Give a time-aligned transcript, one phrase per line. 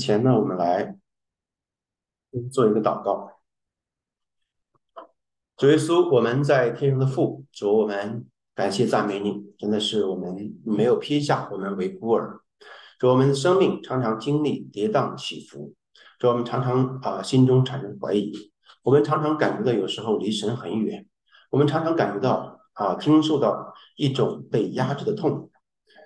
[0.00, 0.96] 前呢，我们来
[2.50, 3.30] 做一个祷告。
[5.58, 12.40] 主耶稣，我们在天上的父，主我们感谢赞美你，真的是我们没有撇下我们为孤儿。
[12.98, 15.74] 主我们的生命常常经历跌宕起伏，
[16.18, 18.32] 主我们常常啊心中产生怀疑，
[18.82, 21.06] 我们常常感觉到有时候离神很远，
[21.50, 25.50] 我们常常感觉到啊经受到一种被压制的痛。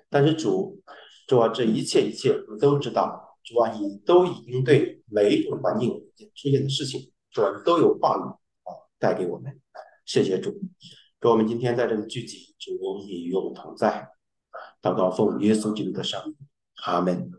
[0.09, 0.81] 但是主，
[1.27, 3.24] 主啊，这一切一切你都知道。
[3.45, 5.89] 主啊，你都已经对每一种环境
[6.33, 8.21] 出现的事情，主啊，都有话语
[8.63, 9.61] 啊带给我们。
[10.05, 10.51] 谢谢主，
[11.21, 12.71] 主我们今天在这里聚集，主
[13.05, 14.09] 你与我们同在。
[14.81, 16.35] 祷告奉耶稣基督的圣名，
[16.85, 17.31] 阿门。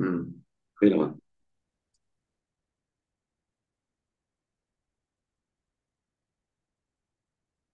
[0.00, 0.42] 嗯，
[0.74, 1.14] 可以了吗？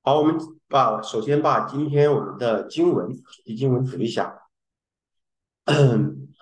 [0.03, 0.37] 好，我们
[0.69, 4.43] 把首先把今天我们的经文主题经文读一下。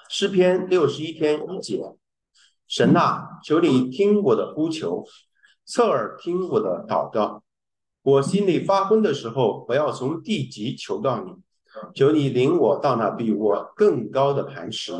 [0.08, 1.82] 诗篇六十一篇一节：
[2.68, 5.04] 神呐，求你听我的呼求，
[5.64, 7.42] 侧耳听我的祷告。
[8.02, 11.32] 我心里发昏的时候，我要从地极求到你。
[11.94, 14.92] 求你领我到那比我更高的磐石，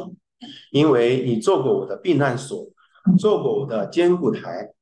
[0.71, 2.69] 因为你做过我的避难所，
[3.19, 4.73] 做过我的坚固台，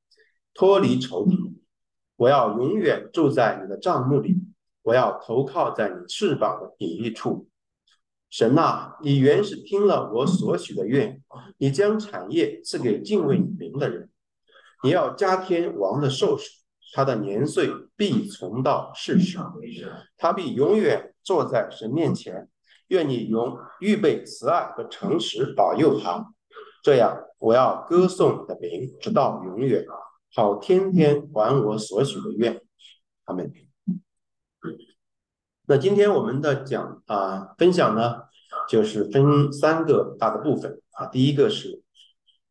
[0.53, 1.37] 脱离仇敌。
[2.17, 4.37] 我要永远住在你的帐幕里，
[4.83, 7.49] 我要投靠在你翅膀的隐秘处。
[8.31, 11.23] 神呐，你原是听了我所许的愿，
[11.59, 14.11] 你将产业赐给敬畏你名的人。
[14.83, 16.45] 你要加添王的寿数，
[16.95, 19.53] 他的年岁必存到世上，
[20.17, 21.11] 他必永远。
[21.25, 22.51] 坐在神面前，
[22.89, 26.35] 愿你用预备慈爱和诚实保佑他。
[26.83, 29.87] 这样，我要歌颂你的名，直到永远，
[30.35, 32.61] 好天天还我所许的愿。
[33.25, 33.51] 他们。
[35.67, 38.25] 那今天我们的讲啊分享呢，
[38.69, 41.07] 就是分三个大的部分啊。
[41.07, 41.83] 第一个是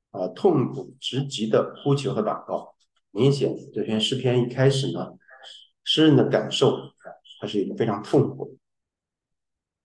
[0.10, 2.73] 啊痛苦之极的呼求和祷告。
[3.14, 5.14] 明显这篇诗篇一开始呢，
[5.86, 6.76] 诗人的感受，
[7.40, 8.58] 它是一个非常痛苦。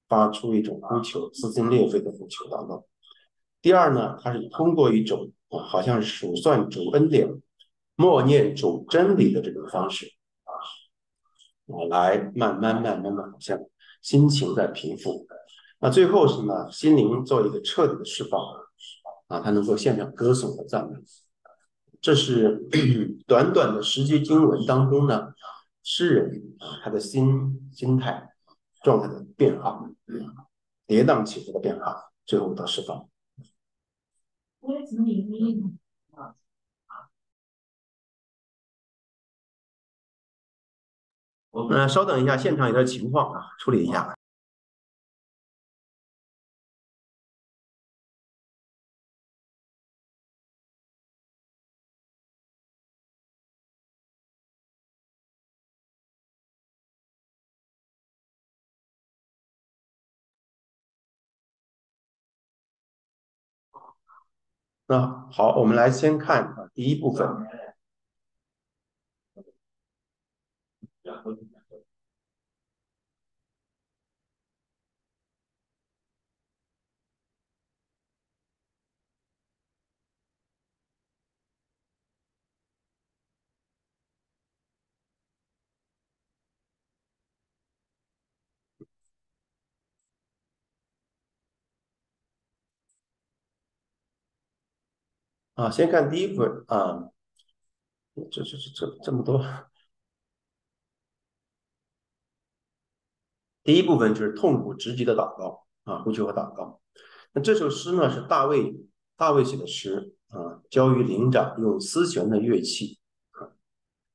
[0.09, 2.83] 发出一种呼求，撕心裂肺的呼求当中。
[3.61, 7.29] 第二呢，他是通过一种啊，好像是数算主恩典、
[7.95, 10.11] 默念主真理的这种方式
[10.45, 13.61] 啊，来慢慢慢慢的，好像
[14.01, 15.27] 心情在平复。
[15.79, 18.41] 那最后是呢，心灵做一个彻底的释放
[19.27, 20.97] 啊，他能够现场歌颂和赞美。
[22.01, 22.69] 这是
[23.27, 25.35] 短短的十节经文当中呢，
[25.83, 28.25] 诗人啊，他的心心态。
[28.85, 29.91] 状态的变化，
[30.87, 33.09] 跌宕起伏的变化，最后得释放。
[41.51, 44.18] 嗯，稍等一下，现场有点情况啊，处理一下。
[64.89, 67.29] 那好，我们来先看，第一部分。
[95.59, 97.11] 啊，先看第一部分啊，
[98.31, 99.45] 这这这这这么多。
[103.65, 106.81] 第一部分就是痛苦直击的祷告啊，呼求和祷告。
[107.33, 108.73] 那这首诗呢是大卫
[109.17, 113.01] 大卫写的诗啊，交于灵长用丝弦的乐器。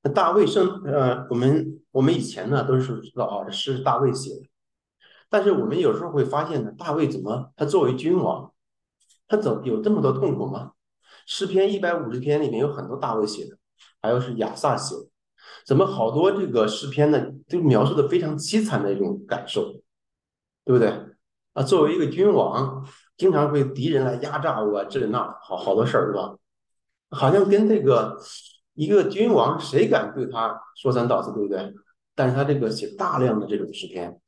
[0.02, 4.50] 那大卫生呃，我们我们以前呢都是知道啊，这诗是大卫写的，
[5.28, 8.54] 但是我们有时候会发现呢，大卫怎么他作为君王，
[9.28, 10.72] 他怎有这么多痛苦吗？
[11.26, 13.58] 诗篇一百五十篇里面有很多大卫写的，
[14.02, 15.08] 还有是亚萨写的，
[15.66, 17.26] 怎么好多这个诗篇呢？
[17.48, 19.74] 都描述的非常凄惨的一种感受，
[20.66, 20.90] 对不对？
[21.54, 22.86] 啊，作为一个君王，
[23.16, 26.36] 经常会敌人来压榨我，这那好好多事儿是吧？
[27.12, 28.18] 好像跟这个
[28.74, 31.74] 一个君王，谁敢对他说三道四，对不对？
[32.16, 34.20] 但是他这个写大量的这种诗篇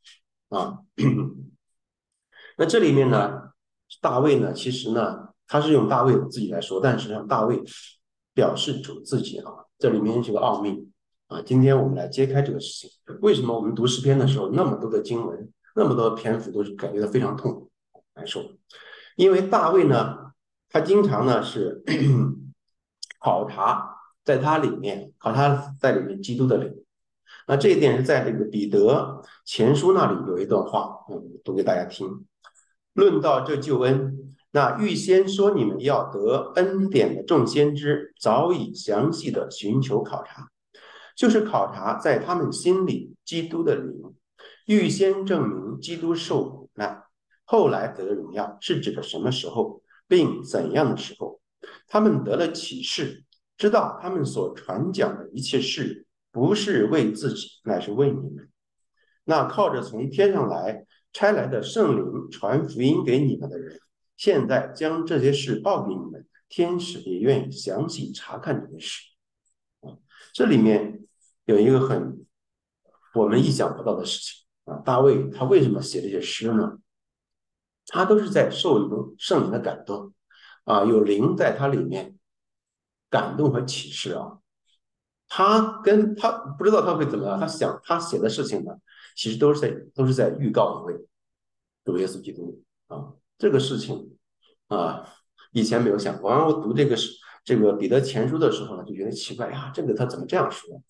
[0.50, 0.80] 啊。
[2.58, 3.50] 那这里面呢，
[4.02, 7.62] 大卫呢，其实呢，他是用大卫自己来说，但实际上大卫
[8.34, 10.90] 表示主自己啊，这里面是个奥秘
[11.28, 11.42] 啊。
[11.42, 17.72] 今天我们来揭开这个事情，为什么我们读诗篇的时候，那么多的经文，那么多篇幅都是感觉到非常痛苦
[18.16, 18.44] 难受？
[19.16, 20.32] 因为大卫呢，
[20.70, 21.84] 他经常呢是
[23.20, 26.84] 考察在他里面，考察在里面基督的灵。
[27.48, 32.26] 那这一点是在这个彼得前书那里有一段话，嗯，读给大家听。
[32.94, 40.50] 论到这救恩，那预先说你们要得恩典的众先知，早已详细的寻求考察，
[41.13, 44.16] 就是考察在他们心里基督的灵，
[44.66, 47.04] 预先证明基督受苦难，
[47.44, 51.42] 后来得荣耀，是指的什么时候，并怎样的时候？
[51.90, 53.25] 他们得了启示，
[53.58, 58.48] 知道他们所传讲的一切事，不是为自己，乃是为你们。
[59.25, 60.86] 那靠着从天上来。
[61.18, 63.80] 差来的圣灵传福音给你们的人，
[64.18, 66.28] 现在将这些事报给你们。
[66.48, 69.02] 天使也愿意详细查看这件事。
[69.82, 69.98] 啊，
[70.32, 71.04] 这里面
[71.46, 72.24] 有一个很
[73.16, 74.78] 我们意想不到的事情啊。
[74.86, 76.78] 大卫他为什么写这些诗呢？
[77.88, 80.14] 他都是在受一种圣灵的感动
[80.66, 82.16] 啊，有灵在他里面
[83.10, 84.38] 感动和启示啊。
[85.28, 88.72] 他跟他不知道他会怎么样，他想他写的事情呢？
[89.16, 91.08] 其实都是在都是在预告一位
[91.84, 94.18] 主耶稣基督啊，这个事情
[94.68, 95.08] 啊，
[95.52, 96.32] 以前没有想过。
[96.32, 97.12] 然后读这个是
[97.44, 100.82] 这个彼得前书的时候呢，就觉得奇怪呀，这个他怎么这样说？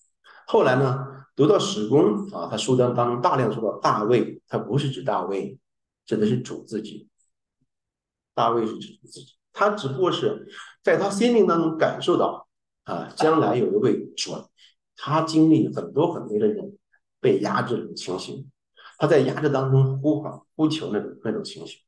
[0.47, 1.05] 后来呢，
[1.35, 5.57] 读到史公啊，他书当当中大量说到大卫，他不是指大卫，
[6.05, 7.07] 指的是主自己。
[8.33, 10.47] 大卫是指自己，他只不过是
[10.83, 12.47] 在他心灵当中感受到
[12.83, 14.31] 啊，将来有一位主，
[14.95, 16.77] 他经历很多很多的人。
[17.21, 18.51] 被压制的情形，
[18.99, 21.79] 他在压制当中呼喊、呼求那种那种情形。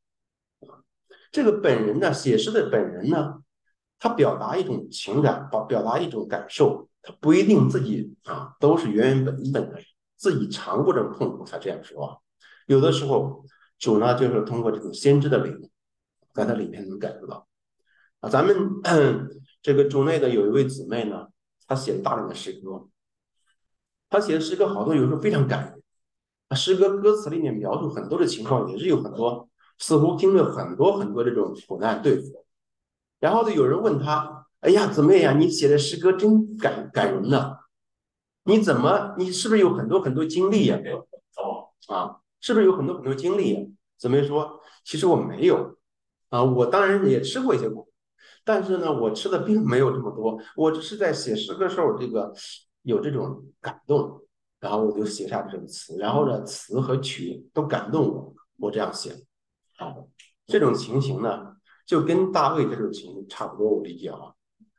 [1.32, 3.36] 这个本人呢，写诗的本人呢，
[4.00, 9.80] 他表达一种情感，表表达一种感受，他不一定自己啊都是原原本本的
[10.16, 12.22] 自己尝过这种痛苦才这样说。
[12.66, 13.46] 有的时候
[13.78, 15.70] 主呢，就是通过这种先知的灵，
[16.34, 17.48] 在他里面能感受到
[18.22, 18.30] 啊。
[18.30, 18.56] 咱们
[19.62, 21.28] 这个主内的有一位姊妹呢，
[21.68, 22.88] 她写了大量的诗歌。
[24.10, 26.58] 他写的诗歌好多，有时候非常感人。
[26.58, 32.46] 诗歌歌词里面描述很多的情况，也是有很多似乎经历很多很多这种苦难对付。
[33.20, 37.58] 然后呢，有人问他：“哎呀，姊妹呀，你写的诗歌真感感人呢？
[38.44, 40.78] 你怎么，你是不是有很多很多经历呀？”
[41.38, 43.62] 哦，啊，是不是有很多很多经历呀？
[43.98, 45.78] 姊妹说：“其实我没有
[46.30, 47.88] 啊，我当然也吃过一些苦，
[48.44, 50.40] 但是呢，我吃的并没有这么多。
[50.56, 52.34] 我只是在写诗歌时候这个。”
[52.84, 54.22] 有这种感动，
[54.62, 59.14] 然后我就写下这个词，然后呢，词和曲都感动我，我这样写。
[59.78, 59.96] 啊，
[60.46, 64.34] 这种情形呢，就跟大卫这种情形差不多，我理解啊，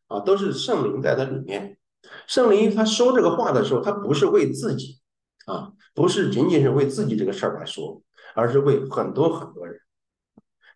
[0.08, 1.78] 啊，都是圣灵在他里面。
[2.26, 5.00] 圣灵他说这个话的时候，他不是为自己
[5.46, 8.02] 啊，不是仅仅是为自己这个事儿来说，
[8.34, 9.80] 而是为很多很多人。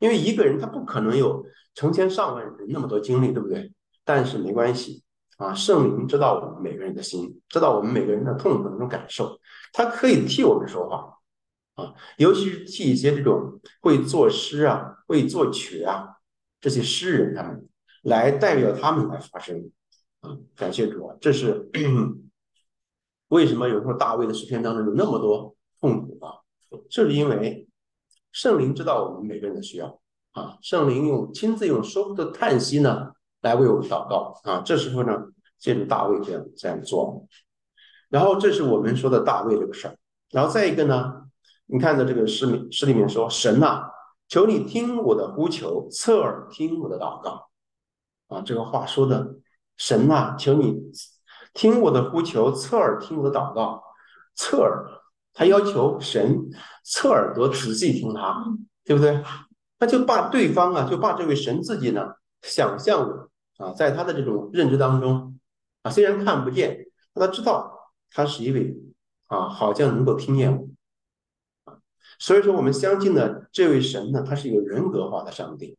[0.01, 1.45] 因为一个人他不可能有
[1.75, 3.73] 成千上万人那么多经历，对不对？
[4.05, 5.05] 但是没关系。
[5.39, 9.41] 啊，圣灵知道我们每个人的心，知道我们每个人的痛苦那种感受，
[9.73, 11.19] 他可以替我们说话
[11.75, 16.09] 啊，尤其是替一些这种会作诗啊、会作曲啊
[16.61, 17.69] 这些诗人他们
[18.03, 19.71] 来代表他们来发声
[20.21, 20.37] 啊。
[20.57, 21.71] 感谢主啊，这是
[23.29, 26.41] 为什么有时候大卫的诗篇当中有那么多痛苦啊？
[26.91, 27.69] 这是因为
[28.31, 30.01] 圣灵知道我们每个人的需要
[30.33, 33.13] 啊，圣灵用亲自用说的叹息呢。
[33.43, 34.63] 来为我们祷告啊！
[34.65, 35.21] 这时候呢，
[35.59, 37.27] 借助大卫这样这样做，
[38.09, 39.97] 然后这是我们说的大卫这个事儿。
[40.31, 41.22] 然后再一个呢，
[41.73, 43.83] 你看到这个诗里诗里面说：“神呐，
[44.29, 47.49] 求你听我的呼求，侧耳听我的祷告。”
[48.29, 49.37] 啊，这个话说的，
[49.79, 50.77] 神呐，求你
[51.55, 53.83] 听我的呼求，侧耳听我的祷告。
[54.35, 54.87] 侧耳，
[55.33, 56.51] 他要求神
[56.85, 58.45] 侧耳朵仔细听他，
[58.85, 59.23] 对不对？
[59.79, 62.07] 他就把对方啊，就把这位神自己呢，
[62.43, 63.29] 想象。
[63.59, 65.39] 啊，在他的这种认知当中，
[65.83, 67.73] 啊，虽然看不见，但他知道
[68.11, 68.75] 他是一位
[69.29, 70.67] 啊，好像能够听见我，
[72.23, 75.77] 所以说我们相信呢，这位神呢，他是一个人格化的上帝，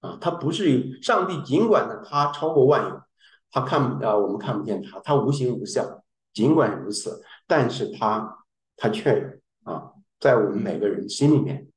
[0.00, 3.02] 啊，他不是上帝，尽管呢他超过万有，
[3.50, 8.46] 他看啊我们看不见他，他无形无相，尽管如此，但是他
[8.78, 11.68] 他却啊，在我们每个人心里面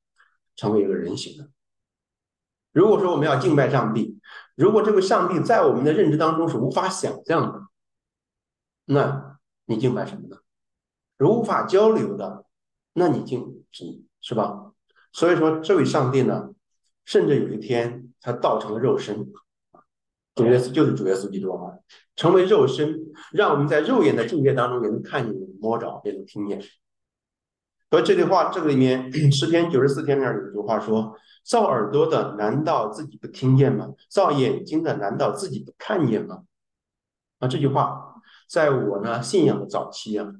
[0.56, 1.50] 成为一个人形的。
[2.72, 4.18] 如果说我们要敬拜上帝，
[4.54, 7.66] 如果这个上帝在我们的认知当中是无法想象的，
[8.86, 10.38] 那你敬拜什么呢？
[11.18, 12.45] 如无法交流的，
[12.98, 13.62] 那你就
[14.22, 14.72] 是吧？
[15.12, 16.48] 所以说，这位上帝呢，
[17.04, 19.30] 甚至有一天他道成了肉身，
[20.34, 21.74] 主耶稣就是主耶稣基督啊，
[22.16, 22.98] 成为肉身，
[23.32, 26.58] 让我们在肉眼的境界当中也能看见、摸着，也能听见。
[27.90, 33.92] 所以这句话，这个里面诗篇九十四篇那儿有一句话说：“造耳朵的难道自己不听见吗？
[34.08, 36.44] 造眼睛的难道自己不看见吗？”
[37.40, 40.32] 啊，这句话在我呢信仰的早期啊，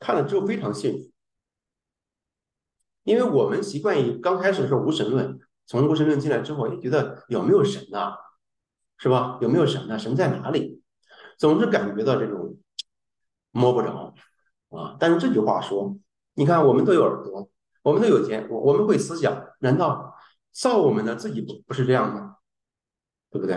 [0.00, 1.11] 看了之后非常幸福。
[3.04, 8.14] 因为我们习惯于刚开始是无神论，从无神论进来之后，也觉得有没有神呐，
[8.98, 9.38] 是吧？
[9.40, 9.98] 有没有神呢？
[9.98, 10.82] 神在哪里？
[11.38, 12.56] 总是感觉到这种
[13.50, 14.14] 摸不着
[14.70, 14.96] 啊。
[15.00, 15.96] 但是这句话说，
[16.34, 17.50] 你看，我们都有耳朵，
[17.82, 20.14] 我们都有眼，我我们会思想，难道
[20.52, 22.36] 造我们的自己不不是这样吗？
[23.30, 23.56] 对不对？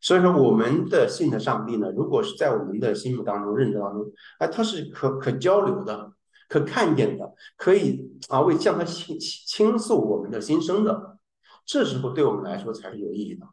[0.00, 6.12] 所以说，我们的信的上帝呢，如果是在我们的心目当中、认知当中，哎，他是可可交流的。
[6.52, 11.16] 可看见的，可以啊，为向他倾倾诉我们的心声的，
[11.64, 13.46] 这时候对我们来说才是有意义的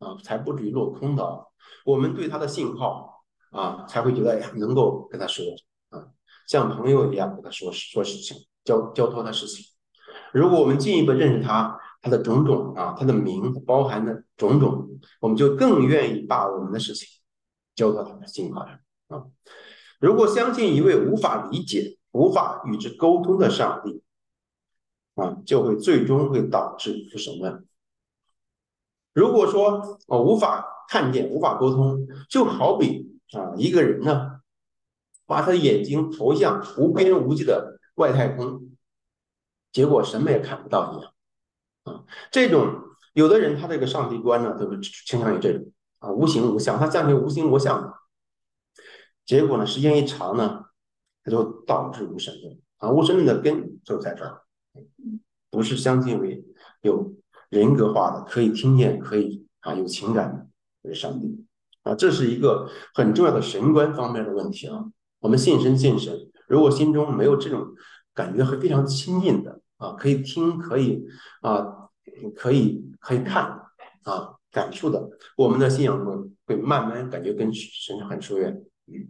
[0.00, 1.46] 啊，才不至于落空的。
[1.84, 5.44] 我们对他的信号啊，才会觉得呀，能够跟他说
[5.90, 6.08] 啊，
[6.48, 9.64] 像朋友一样跟他说说事情，交交托他事情。
[10.32, 14.88] 如果我们进一步认识他，他的种种啊，他的名包含的种种，
[15.20, 17.06] 我们就更愿意把我们的事情
[17.76, 18.74] 交到他的信号上
[19.06, 19.26] 啊。
[20.00, 21.98] 如果相信一位无法理解。
[22.12, 24.02] 无法与之沟通的上帝
[25.14, 27.66] 啊，就会最终会导致不审问。
[29.12, 34.40] 如果说我无法看见、无法沟通，就好比啊一个人呢，
[35.26, 38.70] 把他的眼睛投向无边无际的外太空，
[39.72, 41.12] 结果什么也看不到一样
[41.84, 42.04] 啊。
[42.30, 47.98] 这种有的人他这个上帝观呢，都是倾向于这种啊无形无相，他相信无形无相，
[49.24, 50.69] 结果呢时间一长呢。
[51.30, 52.58] 它就导致无神论。
[52.78, 54.42] 啊，无神论的根就在这儿，
[55.50, 56.44] 不是相信为
[56.80, 57.14] 有
[57.48, 60.46] 人格化的、可以听见、可以啊有情感的
[60.82, 61.46] 为上帝。
[61.82, 64.84] 啊，这是一个很重要的神观方面的问题啊。
[65.20, 67.74] 我们信神信神，如果心中没有这种
[68.14, 71.06] 感觉，会非常亲近的啊，可以听、可以
[71.42, 71.88] 啊、
[72.34, 73.44] 可以可以看
[74.04, 79.08] 啊，感触的，我们的信仰会会慢慢感觉跟神很疏远，嗯。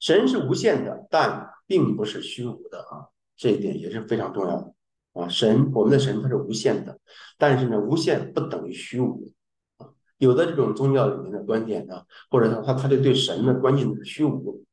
[0.00, 4.74] 神是无限的，但并不是虚无的啊，这一点也是非常重要的
[5.12, 5.28] 啊。
[5.28, 6.98] 神，我们的神它是无限的，
[7.38, 9.30] 但是呢，无限不等于虚无
[9.76, 9.86] 啊。
[10.16, 14.64] 有的这种宗教里面的观点呢，或者说他他就对神的观念是虚无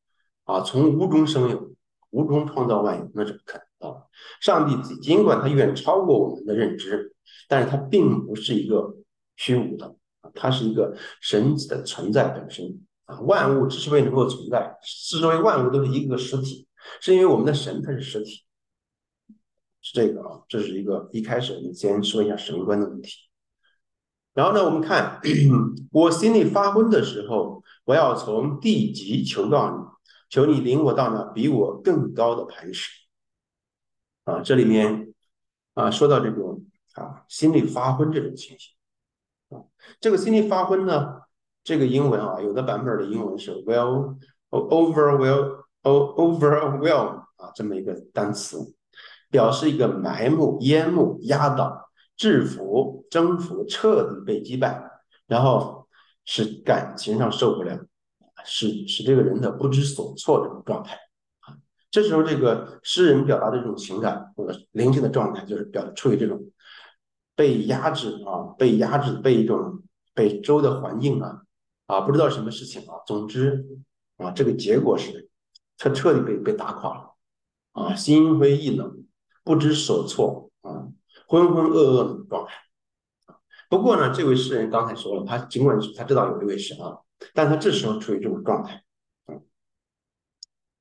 [0.45, 1.71] 啊，从无中生有，
[2.11, 4.07] 无中创造万有，那是不可能的。
[4.39, 7.13] 上帝尽管他远超过我们的认知，
[7.49, 8.95] 但是他并不是一个
[9.35, 12.79] 虚无的啊，它是一个神的存在本身。
[13.07, 16.67] 啊，万物之所以能够存在，之所以万物都是一个个实体，
[16.99, 18.43] 是因为我们的神它是实体，
[19.81, 23.29] 是这个啊，这是一个一开始我们先说一下神观的问题。
[24.33, 25.21] 然后呢，我们看
[25.89, 29.77] 我心里发昏的时候，我要从地极求告你，
[30.29, 32.91] 求你领我到那比我更高的磐石。
[34.25, 35.13] 啊，这里面
[35.75, 38.75] 啊说到这种啊心里发昏这种情形
[39.57, 39.63] 啊，
[40.01, 41.21] 这个心里发昏呢。
[41.67, 44.15] 这个英文啊，有的版本的英文是 well
[44.49, 48.73] over well over well 啊，这么一个单词，
[49.29, 54.81] 表示一个埋没、淹没、压倒、制服、征服、彻底被击败，
[55.27, 55.85] 然后
[56.23, 57.77] 使感情上受不了，
[58.45, 60.95] 使使这个人的不知所措这种状态
[61.41, 61.51] 啊。
[61.91, 66.41] 这时候，这个诗人表达的这种情感或者灵性的状态，就是表处于这种
[67.35, 69.83] 被压制啊，被压制，被一种
[70.13, 71.41] 被周的环境啊。
[71.87, 73.65] 啊，不知道什么事情啊，总之
[74.17, 75.29] 啊，这个结果是，
[75.77, 77.15] 他彻底被被打垮了，
[77.71, 79.03] 啊，心灰意冷，
[79.43, 80.87] 不知所措啊，
[81.27, 82.53] 浑浑噩噩的状态。
[83.69, 86.99] 不过呢，这位诗人刚才说了，他尽管他知道有一位神啊，
[87.33, 88.83] 但他这时候处于这种状态，
[89.25, 89.35] 啊，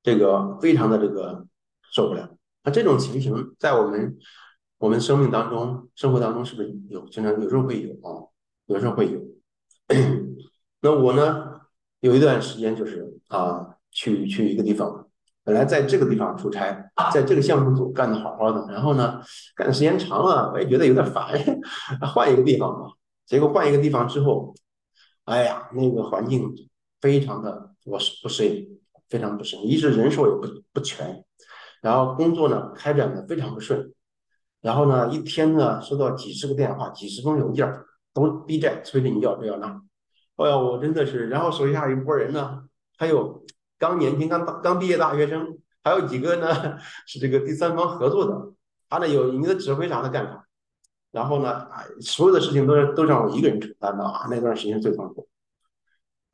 [0.03, 1.45] 这个非常的这个
[1.91, 2.29] 受不了。
[2.63, 4.17] 那这种情形在我们
[4.77, 7.07] 我们生命当中、生活当中是不是有？
[7.07, 8.27] 经常有时候会有啊，
[8.65, 9.21] 有时候会有。
[10.81, 11.61] 那我呢，
[12.01, 15.07] 有一段时间就是啊，去去一个地方，
[15.43, 19.21] 本来在这个地方出差，在这个项目组干的好好的，然后呢，
[19.55, 21.33] 干的时间长了，我也觉得有点烦，
[22.13, 22.93] 换一个地方吧。
[23.25, 24.53] 结果换一个地方之后，
[25.25, 26.53] 哎呀，那个环境
[27.01, 28.79] 非常的我是不适应，
[29.09, 29.63] 非常不适应。
[29.63, 31.23] 一是人手也不不全，
[31.81, 33.91] 然后工作呢开展的非常不顺，
[34.61, 37.67] 然后呢一天呢收到几十个电话，几十封邮件，
[38.13, 39.81] 都逼债，催着你要这要那。
[40.37, 42.63] 哎呀，我真的是，然后手下一波人呢，
[42.97, 43.43] 还有
[43.77, 48.53] 刚年轻，刚刚毕业大学生，还有几个呢是这个第三方合作的，
[48.87, 50.45] 他呢有你的指挥啥的干啥，
[51.11, 55.27] 然后呢，啊，所有的事情都是都让我一个人承担的啊，那段时间最痛苦。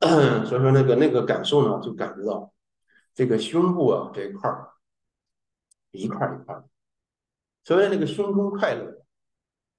[0.00, 2.52] 所以说那个那个感受呢，就感觉到
[3.14, 4.68] 这个胸部啊这一块儿
[5.92, 6.64] 一块一块的，
[7.62, 9.02] 所谓那个胸中快乐，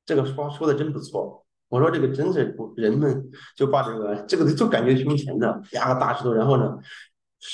[0.04, 1.45] 这个话说的真不错。
[1.70, 6.78] 我说这个真是人们就把这个这个就感觉胸前的压个大石头，然后呢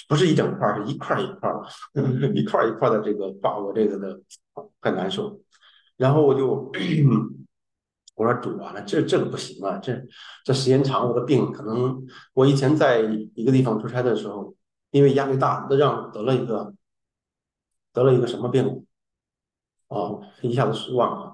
[0.08, 1.50] 不是一整块是一块一块
[1.94, 4.20] 的， 一块一块的这个把我这个的
[4.82, 5.40] 很难受。
[5.98, 6.72] 然后我就
[8.16, 10.00] 我说主啊，那这这个不行啊，这
[10.44, 13.02] 这时间长我的病可能我以前在
[13.34, 14.54] 一个地方出差的时候，
[14.92, 16.74] 因为压力大，都让得了一个
[17.94, 18.86] 得了一个什么病
[19.88, 21.31] 啊，一下子忘了。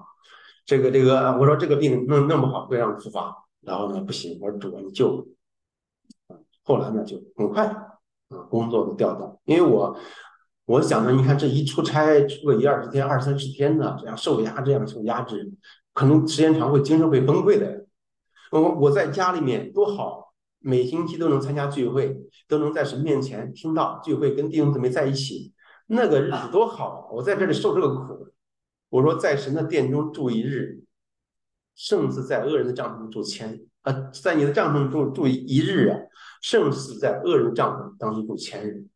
[0.68, 5.26] 这个这个，我说这个病弄弄不好会让复发，然后呢不行，我说主啊你救我。
[6.62, 9.96] 后来呢就很快啊工作的调动，因为我
[10.66, 15.50] 我想呢你看这一出差出个一二十天、二三十天的，这样受压这样受压制，
[15.94, 17.86] 可能时间长会精神会崩溃的。
[18.50, 22.14] 我我在家里面多好，每星期都能参加聚会，
[22.46, 25.54] 都能在神面前听到聚会，跟弟兄姊妹在一起，
[25.86, 27.08] 那个日子多好！
[27.10, 28.17] 我在这里受这个苦。
[28.90, 30.82] 我说，在神的殿中住一日，
[31.74, 35.98] 胜似在恶人的帐篷住千啊，在你的帐篷住住一日啊，
[36.40, 38.86] 胜似在恶人帐篷当中住千日。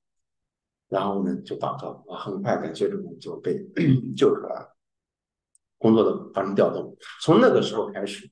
[0.88, 3.66] 然后呢，就祷告啊，很快感谢主就被
[4.16, 4.76] 救出来了。
[5.78, 8.30] 工作的发生调动，从那个时候开始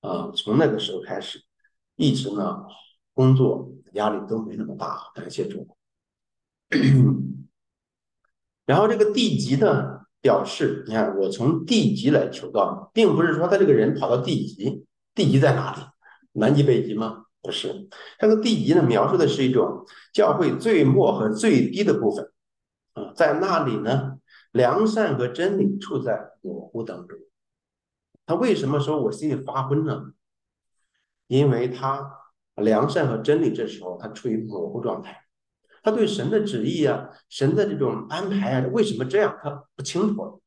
[0.00, 1.42] 啊，从那个时候开始，
[1.96, 2.62] 一直呢，
[3.12, 5.66] 工作压力都没那么大，感谢主。
[8.64, 10.05] 然后这个地级呢？
[10.20, 15.80] 表示，你看，我从地级来求道，并不是说他这个人跑到地级，地级在哪里？
[16.32, 17.24] 南极、北极吗？
[17.42, 22.32] 不是，这个地级呢，描述的是一种教会最末和最低的部分
[22.94, 24.18] 啊，在那里呢，
[24.50, 27.16] 良善和真理处在模糊当中。
[28.26, 30.06] 他为什么说我心里发昏呢？
[31.28, 32.10] 因为他
[32.56, 35.25] 良善和真理这时候他处于模糊状态。
[35.86, 39.38] 他对神的旨意啊，神的这种安排啊，为什么这样？
[39.40, 40.42] 他不清楚，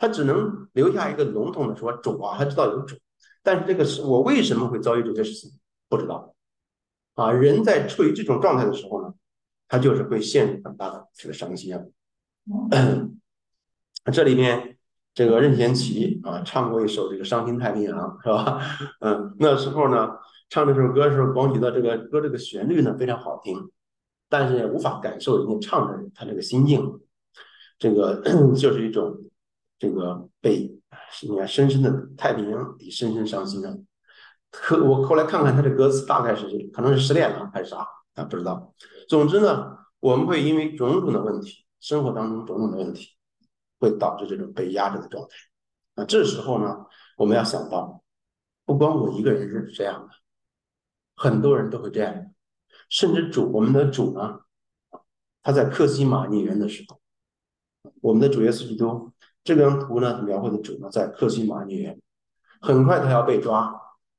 [0.00, 2.96] 他只能留下一个笼统的说主啊，他知道有主，
[3.40, 6.34] 但是这个是我为什么会遭遇这些事情，不知道
[7.14, 7.30] 啊。
[7.30, 9.14] 人在处于这种状态的时候呢，
[9.68, 11.80] 他就是会陷入很大的这个伤心啊。
[14.12, 14.76] 这里面
[15.14, 18.60] 这个任贤齐啊，唱过一首这个《伤心太平洋》，是吧？
[19.06, 20.08] 嗯，那时候呢，
[20.48, 23.70] 唱这首歌的时候，光觉得这个歌这个旋律呢非常好听。
[24.30, 27.00] 但是也无法感受人家唱的人他这个心境，
[27.78, 28.22] 这个
[28.56, 29.14] 就是一种
[29.78, 30.80] 这个被
[31.22, 33.76] 你看深深的太平洋里深深伤心了。
[34.50, 38.72] 可我后来看看他的歌词，大概是可能是失恋了还是啥，啊不知道。
[39.08, 43.10] 总之呢，我们会因为种种的问题，生活当中种种的问题，
[43.78, 45.36] 会导致这种被压着的状态。
[45.96, 48.02] 啊，这时候呢，我们要想到，
[48.64, 50.14] 不光我一个人是这样的，
[51.16, 52.29] 很多人都会这样。
[52.90, 54.40] 甚至主，我们的主呢，
[55.42, 57.00] 他在克西马尼园的时候，
[58.02, 59.10] 我们的主耶稣基督
[59.42, 61.98] 这张图呢描绘的主呢在克西马尼园，
[62.60, 63.74] 很快他要被抓，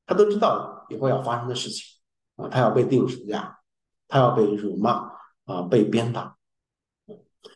[0.05, 1.99] 他都知道以后要发生的事情
[2.37, 3.59] 啊，他要被钉十字架，
[4.07, 5.11] 他要被辱骂
[5.43, 6.37] 啊，被鞭打，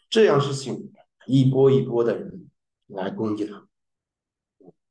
[0.10, 0.92] 这样事情
[1.26, 2.50] 一波一波的人
[2.88, 3.66] 来攻击他，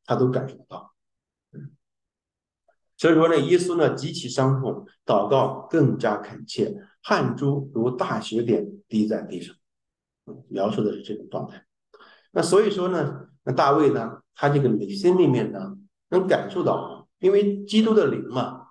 [0.07, 0.95] 他都感受得到。
[2.97, 9.55] 所以说呢，耶稣呢极其伤痛，祷告更加恳切，汗珠如大雪点滴在地上，
[10.49, 11.64] 描述的是这种状态。
[12.33, 15.77] 那所以说呢，那大卫呢，他这个内心里面呢，
[16.09, 18.69] 能感受到，因为基督的灵嘛，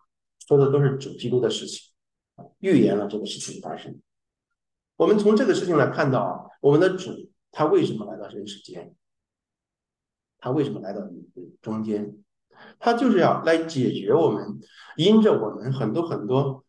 [0.48, 1.91] 说的都是主基督的事情，
[2.60, 4.02] 预言了这个事情发生。
[4.96, 7.12] 我们从这个事情来看到啊，我们的主
[7.52, 8.96] 他为什么来到人世间？
[10.39, 11.30] 他为什么来到你
[11.62, 12.23] 中间？
[12.80, 14.60] 他就是要来解决我们
[14.97, 16.63] 因着我们很多很多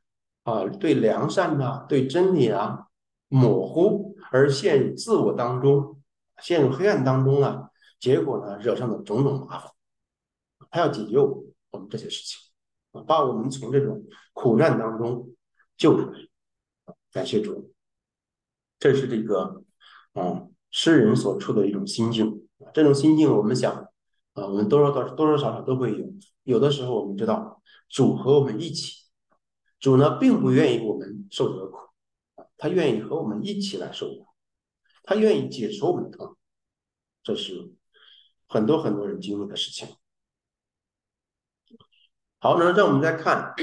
[0.45, 2.87] 啊对良善呐对真理啊
[3.29, 6.01] 模糊而陷入自我当中
[6.41, 9.71] 陷入黑暗当中了，结果呢惹上的种种麻烦，
[10.71, 12.41] 他要解决我我们这些事情
[12.93, 14.03] 啊，把我们从这种
[14.33, 15.31] 苦难当中
[15.77, 16.19] 救出来。
[17.13, 17.73] 感谢主，
[18.79, 19.63] 这是这个
[20.15, 23.89] 啊诗人所处的一种心境，这种心境我们想。
[24.35, 26.07] 啊，我们多少多多多少少都会有。
[26.43, 29.05] 有的时候我们知道，主和我们一起，
[29.81, 31.79] 主呢并不愿意我们受这个苦，
[32.59, 34.27] 他愿意和我们一起来受苦，
[35.03, 36.37] 他愿意解除我们的痛。
[37.23, 37.73] 这是
[38.47, 39.89] 很多很多人经历的事情。
[42.41, 43.55] 好，那让我们再看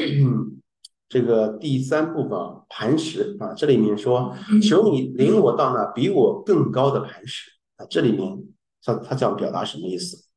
[1.07, 8.43] 这个第三部分磐石啊，这里面说求你领我到那比我更高的磐石啊，这里面
[8.81, 10.30] 他他想表达什么意思？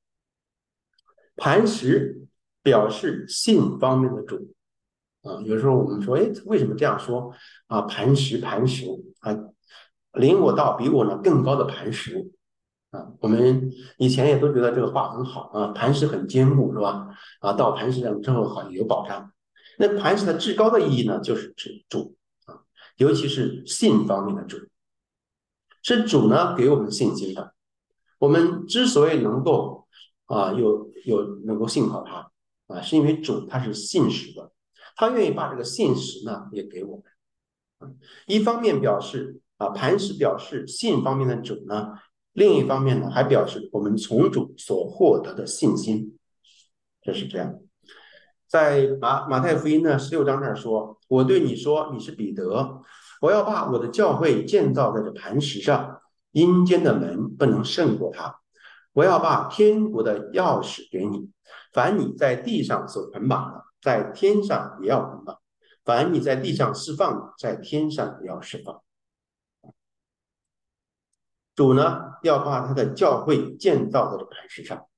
[1.37, 2.27] 磐石
[2.63, 4.55] 表示性方面的主
[5.23, 7.33] 啊，有时候我们说，哎，为什么这样说
[7.67, 7.83] 啊？
[7.83, 8.87] 磐石，磐石
[9.21, 9.37] 啊，
[10.13, 12.31] 领我到比我呢更高的磐石
[12.91, 17.09] 啊，我们以前也都觉得这个话很好啊，磐石很坚固是吧？
[17.41, 19.33] 啊，到磐石上之后好有保障。
[19.79, 22.63] 那磐石的至高的意义呢，就是指主啊，
[22.97, 24.59] 尤其是信方面的主，
[25.83, 27.55] 是主呢给我们信心的。
[28.19, 29.84] 我们之所以能够
[30.35, 32.31] 啊有有能够信靠他
[32.67, 34.51] 啊，是因为主他是信实的，
[34.97, 37.97] 他愿意把这个信实呢也给我们。
[38.27, 41.93] 一方面表示啊磐石表示信方面的主呢，
[42.33, 46.19] 另一方面呢还表示我们从主所获得的信心，
[47.03, 47.61] 这是这样。
[48.49, 52.83] 在马马太福音呢十六章那儿说：“我对你说，你是彼得，
[53.21, 56.01] 我要把我的教会建造在这磐石上，
[56.33, 58.41] 阴间的门不能胜过它。
[58.95, 61.31] 我要把天国的钥匙给你，
[61.73, 65.37] 凡你在地上所捆绑的，在天上也要捆绑；
[65.85, 68.83] 凡你在地上释放的，在天上也要释放。”
[71.55, 74.89] 主呢要把他的教会建造在这磐石上，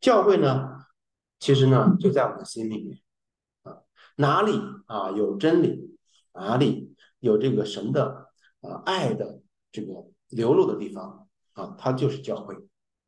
[0.00, 0.74] 教会呢。
[1.38, 2.98] 其实呢，就在我们心里面
[3.62, 3.82] 啊，
[4.16, 5.98] 哪里啊有真理，
[6.32, 8.30] 哪里有这个神的
[8.62, 11.25] 啊爱的这个流露的地方
[11.56, 12.54] 啊，它就是教会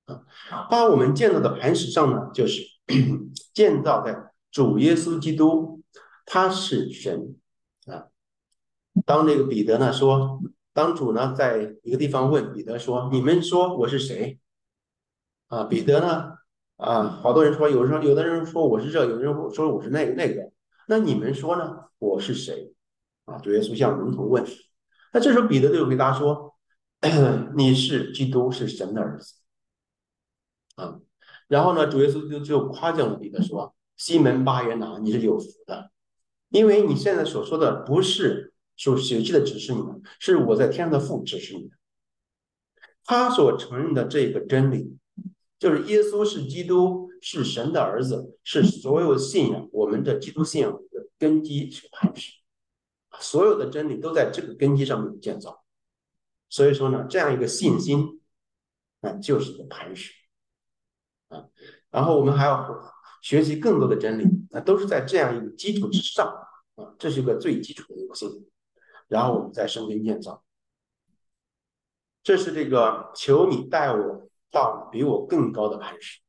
[0.06, 0.24] 啊。
[0.68, 2.62] 把我们建造的磐石上呢，就是
[3.54, 5.82] 建造在主耶稣基督，
[6.26, 7.36] 他是神
[7.86, 8.08] 啊。
[9.06, 10.40] 当这个彼得呢说，
[10.72, 14.40] 当主呢在一个地方问彼得说：“你们说我是谁？”
[15.48, 16.32] 啊，彼得呢？
[16.76, 20.50] 啊，好多人说，有人说有的人说我是这，有的人说我是那个那个。
[20.86, 21.84] 那你们说呢？
[21.98, 22.72] 我是谁？
[23.26, 24.42] 啊，主耶稣向门徒问。
[25.12, 26.47] 那这时候彼得就回答说
[27.56, 29.34] ：“你是基督，是神的儿子。”
[30.76, 31.00] 啊，
[31.46, 35.90] 然后呢，主耶稣就就夸奖了彼得说：“西门巴约拿，你是有福的，
[36.48, 39.82] 因为你现在所说的不是受血气的指示你，
[40.18, 41.76] 是我在天上的父指示你的。
[43.04, 44.96] 他所承认的这个真理。”
[45.58, 52.34] 就是耶稣是基督，是神的儿子，是所有信仰我们的基督信仰的根基是磐石，
[53.18, 55.57] 所有的真理都在这个根基上面建造。
[56.48, 58.20] 所以说呢，这样一个信心，
[59.00, 60.12] 啊，就是一个磐石，
[61.28, 61.48] 啊，
[61.90, 66.26] 然后我们还要学习更多的真理，那，都是在这样一个基础之上，
[66.76, 68.50] 啊，这是一个最基础的一个信心，
[69.08, 70.44] 然后我们再生根建造。
[72.22, 74.28] 这是这个求你带我。
[74.50, 76.20] 到比我更高的磐石，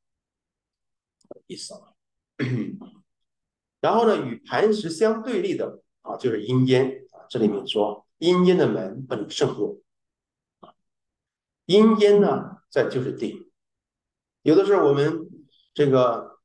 [1.47, 1.93] 意思啊。
[3.79, 7.23] 然后呢，与磐石相对立的啊，就是阴间啊。
[7.29, 9.77] 这里面说，阴间的门不能胜过。
[11.69, 13.51] 阴间呢，在就是地。
[14.41, 15.29] 有的时候我们
[15.75, 16.39] 这个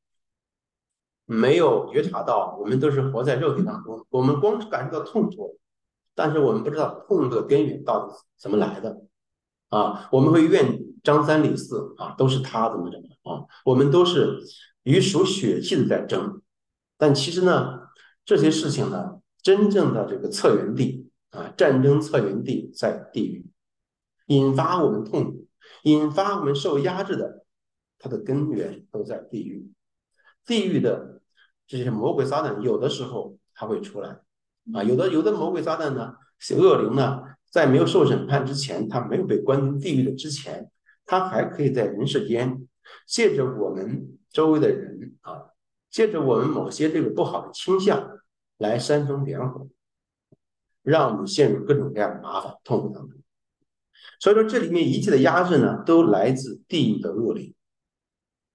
[1.25, 5.59] 没有觉察到，我们都是活在肉体当中，我们光是感受到痛苦，
[6.15, 9.01] 但是我们不知道痛的根源到底怎么来的
[9.71, 10.09] 啊。
[10.13, 10.83] 我们会怨。
[11.05, 13.45] 张三李四啊，都是他怎么怎么啊？
[13.67, 14.39] 我们都是
[14.85, 16.41] 与属血气的在争，
[16.97, 17.91] 但其实呢，
[18.25, 23.47] 这些事情呢，真正的这个策源地啊，战争策源地在地狱，
[24.27, 25.47] 引发我们痛苦，
[25.83, 27.45] 引发我们受压制的，
[27.99, 29.71] 它的根源都在地狱。
[30.47, 31.21] 地狱的
[31.67, 34.21] 这些魔鬼撒旦，有的时候他会出来
[34.73, 36.15] 啊，有的有的魔鬼撒旦呢，
[36.57, 40.71] 恶灵呢，在没有受审判之前，他没有被关进地狱的之前。
[41.07, 42.67] 他还可以在人世间，
[43.07, 45.51] 借着我们周围的人啊，
[45.91, 48.19] 借着我们某些这个不好的倾向，
[48.57, 49.69] 来煽风点火，
[50.83, 53.21] 让我们陷入各种各样的麻烦痛苦当中。
[54.21, 57.55] 所以说，这里面一切的压制呢，都来自地狱的恶灵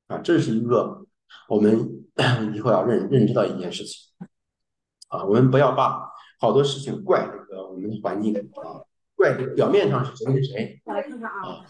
[0.07, 1.05] 啊，这是一个
[1.47, 2.05] 我们
[2.55, 4.09] 以后要认认知到一件事情
[5.09, 6.09] 啊，我们不要把
[6.39, 8.81] 好多事情怪这个我们的环境啊。
[9.15, 11.61] 怪表面上是谁谁谁啊？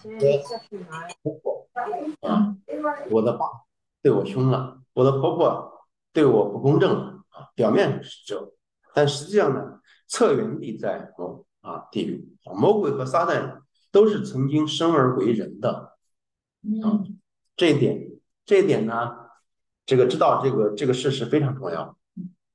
[1.24, 1.68] 婆婆
[2.22, 2.56] 啊，
[3.10, 3.46] 我的爸
[4.04, 7.50] 对我凶了，我的婆婆对我不公正了啊。
[7.56, 8.54] 表面上是这，
[8.94, 12.24] 但实际上呢，策源地在魔啊地狱。
[12.46, 15.97] 魔鬼和撒旦都是曾经生而为人的
[16.84, 17.04] 啊。
[17.56, 18.12] 这一点，
[18.45, 19.12] 这一点呢，
[19.86, 21.97] 这个知道这个这个事实非常重要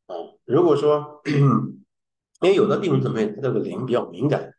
[0.06, 0.16] 啊。
[0.44, 4.54] 如果说，因为有的弟兄姊妹他这个灵比较敏感。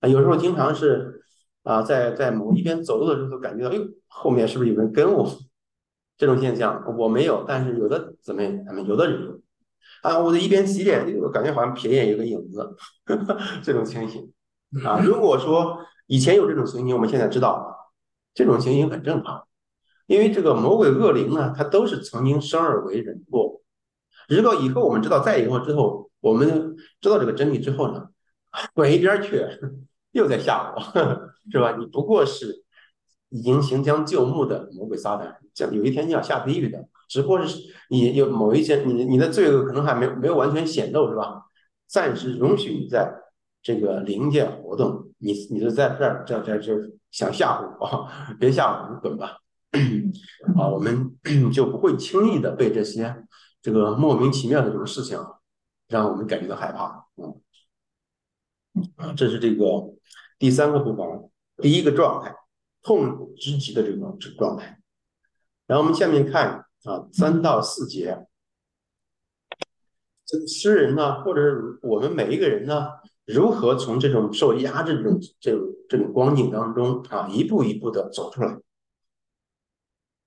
[0.00, 1.22] 啊，有时候经常是
[1.62, 5.28] 啊，在在某一边走路的时候，都感觉到，哎呦，后面是不是有人跟我？
[6.16, 9.40] 这种现象我没有，但是有的姊妹，他们有的人有
[10.02, 12.76] 啊，我在一边洗脸，我感觉好像瞥眼有个影子，
[13.62, 14.32] 这种情形
[14.84, 15.00] 啊。
[15.00, 17.92] 如果说以前有这种情形，我们现在知道
[18.34, 19.46] 这种情形很正常，
[20.06, 23.60] 因为这个魔鬼恶灵呢，它都是曾经生而为人过。
[24.28, 28.08] 如果以后我们知道，再以后之后，我们知道这个真理之后呢，
[28.74, 29.42] 滚一边去，
[30.12, 30.80] 又在吓我，
[31.50, 31.76] 是吧？
[31.78, 32.64] 你不过是
[33.30, 36.86] 已经行将就木的魔鬼撒旦，将有一天你要下地狱的。
[37.08, 41.42] 只不过是你有某一些，你你的罪恶可能还没没有完全显露，是吧？
[41.86, 43.10] 暂时容许你在
[43.68, 46.72] 这个灵界活动，你你就在这儿这这这
[47.10, 48.08] 想吓唬我，
[48.40, 49.36] 别吓唬我，滚吧！
[50.56, 51.14] 啊，我们
[51.52, 53.14] 就不会轻易的被这些
[53.60, 55.22] 这个莫名其妙的这种事情
[55.86, 57.04] 让我们感觉到害怕。
[57.16, 57.38] 嗯，
[58.96, 59.64] 啊，这是这个
[60.38, 62.34] 第三个部分，第一个状态，
[62.82, 64.80] 痛苦之极的这种状态。
[65.66, 66.64] 然后我们下面看。
[66.84, 68.24] 啊，三到四节，
[70.24, 72.86] 这个诗人呢，或者是我们每一个人呢，
[73.28, 78.58] 如何从这种受压制这种这种这种光景当中啊，一步一步的走出来？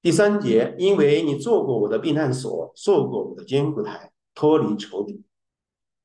[0.01, 5.23] 第三节，因为你做过我的避难所，做过我的坚固台，脱离仇敌。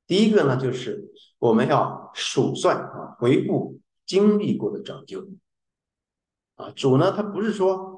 [0.06, 5.28] 第一个呢，就是我们要数算啊，回顾经历过的拯救。
[6.56, 7.94] 啊，主呢，他不是说。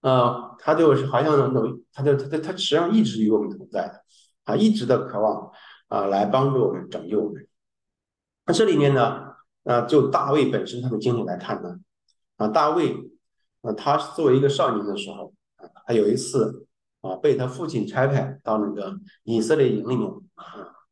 [0.00, 4.04] 呃，他就是好像能，他就他他他实际上一直与我们同在的，
[4.44, 5.50] 啊，一直的渴望
[5.88, 7.48] 啊来帮助我们拯救我们。
[8.46, 11.78] 那这里面呢，啊，就大卫本身他的经历来看呢，
[12.36, 12.94] 啊，大卫，
[13.62, 16.66] 啊，他作为一个少年的时候，啊，他有一次
[17.00, 20.44] 啊被他父亲差派到那个以色列营里面啊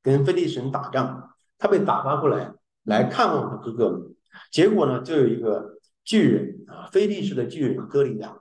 [0.02, 2.52] 跟非利士人打仗，他被打发过来
[2.84, 4.14] 来看望他哥哥们，
[4.50, 8.36] 结果呢就有一个巨人啊，非利士的巨人哥利亚。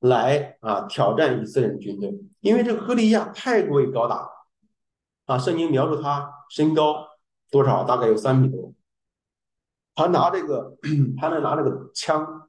[0.00, 0.86] 来啊！
[0.88, 4.26] 挑战以色列军队，因为这个歌利亚太过于高大
[5.26, 5.36] 啊！
[5.36, 7.06] 圣经描述他身高
[7.50, 7.84] 多少？
[7.84, 8.72] 大概有三米多。
[9.94, 10.76] 他拿这个，
[11.18, 12.48] 他能拿这个枪，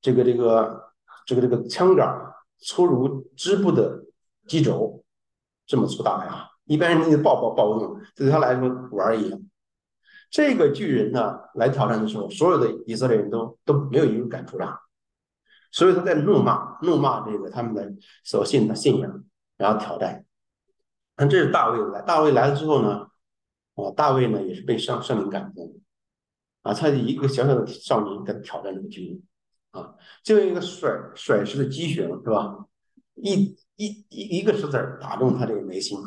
[0.00, 0.92] 这个这个
[1.26, 4.04] 这个这个枪杆粗如织布的
[4.46, 5.04] 机轴，
[5.66, 6.48] 这么粗大呀！
[6.64, 9.40] 一般人那抱抱抱不动，对他来说玩一样。
[10.30, 14.76] 这个巨人呢，来挑战的时候，所有的以色列人都都没有一个敢出战。
[15.70, 17.92] 所以他在怒骂怒骂这个他们的
[18.24, 19.24] 所信的信仰，
[19.56, 20.24] 然后挑战。
[21.16, 23.08] 那这是大卫来，大卫来了之后呢，
[23.74, 25.74] 啊，大卫呢也是被上圣灵感动，
[26.62, 29.22] 啊，他一个小小的少年在挑战这个军人，
[29.70, 32.66] 啊，就用一个甩甩石的机旋是吧？
[33.14, 35.98] 一一一一个石子打中他这个眉心，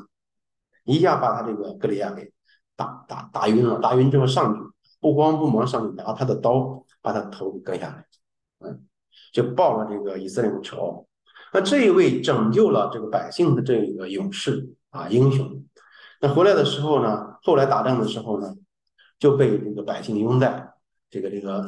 [0.85, 2.31] 一下把他这个格里亚给
[2.75, 4.61] 打打打晕了，打晕之后上去
[4.99, 8.05] 不慌不忙上去拿他的刀把他头给割下来，
[8.59, 8.83] 嗯。
[9.33, 11.07] 就报了这个以色列的仇。
[11.53, 15.65] 那这一位拯救了这个百姓的这个勇士啊，英雄，
[16.21, 18.53] 那回来的时候呢，后来打仗的时候呢，
[19.19, 20.73] 就被这个百姓拥戴。
[21.09, 21.65] 这个这个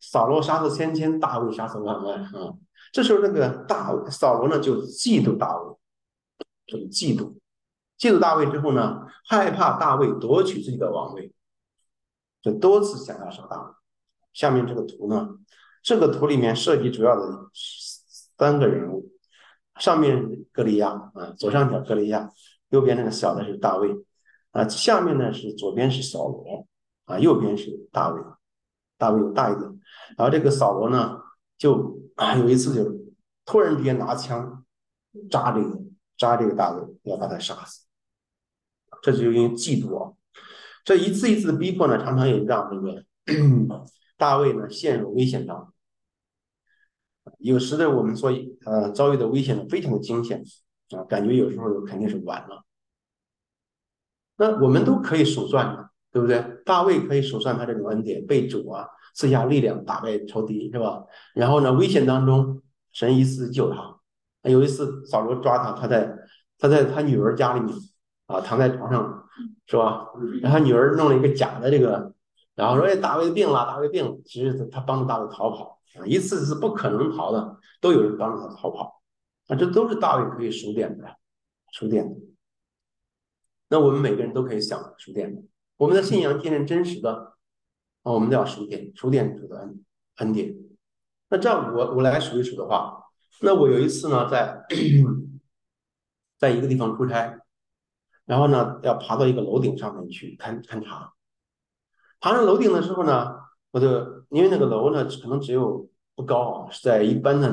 [0.00, 2.54] 扫罗杀死千千，大卫杀死万万啊。
[2.92, 5.76] 这时候那个大扫罗呢就嫉妒大卫，
[6.66, 7.34] 这个嫉妒，
[7.98, 11.32] 嫉妒大卫之后呢，害怕大卫夺取自己的王位，
[12.40, 13.72] 就多次想要杀大卫。
[14.32, 15.28] 下面这个图呢。
[15.80, 17.48] 这个图里面涉及主要的
[18.36, 19.10] 三个人物，
[19.78, 22.30] 上面格利亚啊，左上角格利亚，
[22.70, 23.88] 右边那个小的是大卫
[24.50, 26.66] 啊，下面呢是左边是扫罗
[27.04, 28.20] 啊，右边是大卫，
[28.96, 29.64] 大卫大一点，
[30.16, 31.18] 然后这个扫罗呢
[31.56, 32.90] 就啊有一次就
[33.44, 34.64] 突然之间拿枪
[35.30, 35.80] 扎这个
[36.16, 37.86] 扎这个大卫，要把他杀死，
[39.02, 40.12] 这就因为嫉妒啊，
[40.84, 43.04] 这一次一次的逼迫呢，常常也让这个
[44.16, 45.72] 大卫呢陷入危险当中。
[47.38, 48.30] 有时的我们说，
[48.64, 50.42] 呃，遭遇的危险呢非常的惊险。
[50.96, 52.64] 啊，感觉有时候肯定是晚了。
[54.36, 56.44] 那我们都可以数算的，对不对？
[56.64, 61.04] 大卫可以数算他这种恩典，被主啊赐下力量打败仇敌，是吧？
[61.34, 63.96] 然后呢，危险当中神一次救他。
[64.42, 66.16] 有一次扫罗抓他，他在
[66.58, 67.74] 他在他女儿家里面
[68.26, 69.24] 啊躺在床上，
[69.66, 70.06] 是吧？
[70.40, 72.14] 然后他女儿弄了一个假的这个，
[72.54, 75.80] 然后说：“哎，大卫病了，大卫病了。”其实他帮助大卫逃跑。
[76.06, 78.97] 一次是不可能逃的，都有人帮着他逃跑，
[79.48, 81.16] 啊，这都是大卫可以数点的，
[81.72, 82.16] 数点的。
[83.68, 85.42] 那我们每个人都可以想数点的，
[85.76, 87.34] 我们的信仰既然真实的，
[88.02, 89.84] 啊，我们都要数点，数点主的恩
[90.18, 90.54] 恩典。
[91.28, 93.02] 那这样我我来数一数的话，
[93.42, 94.64] 那我有一次呢，在
[96.38, 97.40] 在一个地方出差，
[98.24, 101.12] 然后呢要爬到一个楼顶上面去勘勘察，
[102.20, 103.36] 爬上楼顶的时候呢。
[103.70, 107.52] 我就因为那个楼呢，可能只有不高啊，是在一般的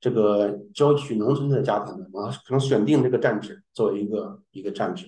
[0.00, 5.06] 这个郊区农村的家庭呢，啊，可能选定这个站址作为一个一个站址，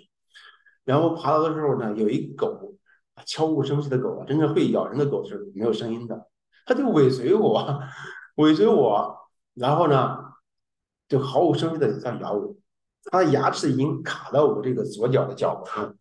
[0.85, 2.75] 然后爬到的时候呢，有一狗，
[3.25, 6.27] 悄无声息的狗啊，真正会咬人的狗是没有声音的，
[6.67, 7.81] 它就尾随我，
[8.37, 9.17] 尾随我，
[9.55, 10.19] 然后呢，
[11.09, 12.57] 就毫无声息的在咬我，
[13.05, 15.97] 它的牙齿已经卡到我这个左脚的脚上，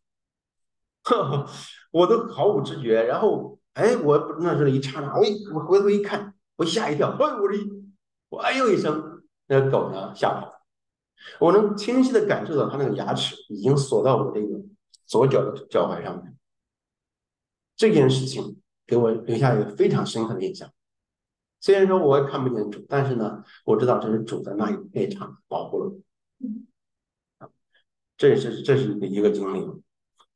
[1.91, 3.57] 我都毫无知觉，然后。
[3.73, 7.57] 哎，我那是一刹那，我一我回头一看，我吓一跳，哎，我这
[8.29, 10.61] 我哎呦一声，那狗呢吓跑，
[11.39, 14.59] 我能清晰的感受到它那个牙齿已经锁到我这个
[15.05, 16.35] 左脚的脚踝上面。
[17.75, 20.69] 这件事情给我留下一个非常深刻的印象。
[21.61, 27.49] 虽然说我也看不见主，但是呢，我知道这是主在那一那场保护了我。
[28.17, 29.65] 这是这是一个经历，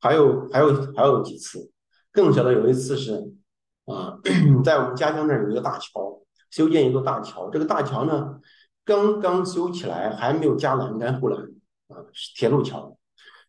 [0.00, 1.70] 还有还有还有几次。
[2.10, 3.34] 更小的有一次是，
[3.84, 4.18] 啊，
[4.64, 6.23] 在我们家乡那儿有一个大桥，
[6.54, 7.50] 修建一座大桥。
[7.50, 8.38] 这个大桥呢，
[8.84, 11.40] 刚刚修起来，还没有加栏杆护栏，
[11.88, 12.96] 啊，是铁路桥，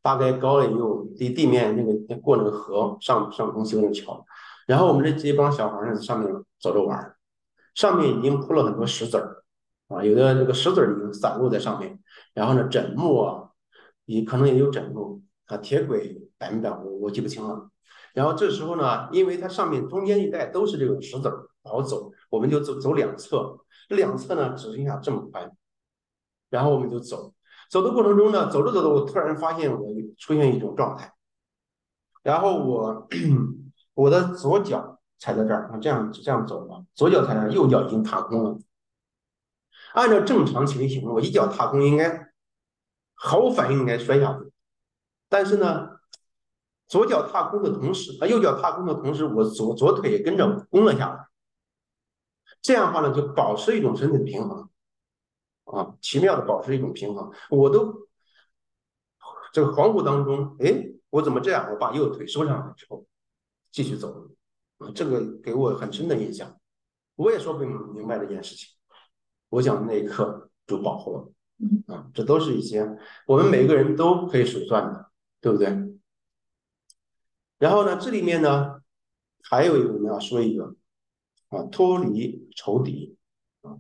[0.02, 4.26] 大概高了也有离地面那个过那个河上上空修那个桥。
[4.66, 6.28] 然后我们这这帮小孩呢，在上面
[6.60, 7.16] 走着玩，
[7.76, 9.44] 上面已经铺了很多石子儿，
[9.88, 12.00] 啊，有的这个石子儿已经散落在上面。
[12.34, 13.50] 然后呢，枕木啊，
[14.06, 17.70] 也可能也有枕木啊，铁轨百分百我我记不清了。
[18.16, 23.58] 然后这时候呢，因为它上面中间一带都是这种石子儿，不好走，我们就走走两侧，
[23.90, 25.52] 两侧呢只剩下这么宽，
[26.50, 27.34] 然后我们就走，
[27.70, 31.14] 走的过程中呢，走着走着，我突然发现我出现一种状态，
[32.24, 33.08] 然后我
[33.94, 38.60] 我的左脚踩在这儿，我这样这样走吧，左脚踩在右脚已经踏空了，
[39.94, 42.32] 按照正常情形，我一脚踏空应该
[43.14, 44.52] 毫无反应应该摔下去，
[45.30, 45.96] 但是呢。
[46.88, 51.28] 左脚踏空的同时，啊，右脚踏空的同时，我左左腿也跟着弓了下来。
[52.66, 54.68] 这样的话呢，就保持一种身体的平衡，
[55.66, 57.32] 啊，奇妙的保持一种平衡。
[57.52, 58.08] 我都
[59.54, 61.70] 这个恍惚当中，哎，我怎么这样？
[61.72, 63.06] 我把右腿收上来之后，
[63.72, 64.32] 继续走，
[64.80, 66.60] 啊，这个给我很深的印象。
[67.16, 68.68] 我也说不明白这件事情。
[69.50, 72.98] 我想那一刻就保护了，啊，这都是一些
[73.28, 75.68] 我们每个人都可以数算的，对不对？
[77.60, 78.82] 然后呢，这里面呢，
[79.44, 80.74] 还有一个我们要说一个
[81.50, 83.18] 啊，脱离仇敌
[83.62, 83.78] 啊。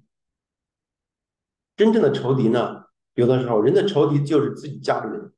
[1.76, 5.34] 真正的仇敌呢，有的时候人的仇敌就是自己家里人。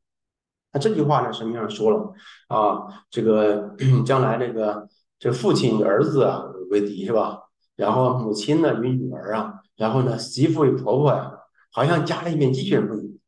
[0.72, 2.14] 那这句话呢，神经上说了
[2.48, 4.88] 啊，这个 将来这个
[5.18, 7.44] 这父亲与儿子啊为敌是吧？
[7.76, 11.32] 然后母亲呢与女儿啊，然后呢媳妇与婆婆呀，
[11.72, 13.20] 好像家里面鸡犬不宁。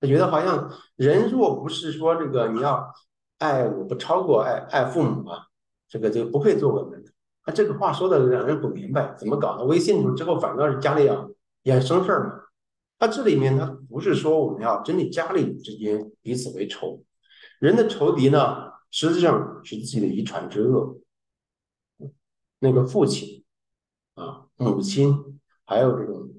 [0.00, 2.92] 他觉得好像人若不是说这个你要。
[3.38, 5.48] 爱我不超过爱爱父母啊，
[5.88, 7.10] 这个就不配做我们的。
[7.46, 9.64] 那这个话说的让人不明白，怎么搞的？
[9.64, 11.30] 微信之后反倒是家里要
[11.64, 12.40] 衍生事儿嘛？
[12.98, 17.02] 他这里面他不是说我们要针对家里之间彼此为仇，
[17.58, 20.98] 人的仇敌呢，实际上是自己的遗传之恶。
[22.60, 23.44] 那个父亲
[24.14, 26.30] 啊，母亲，还有这种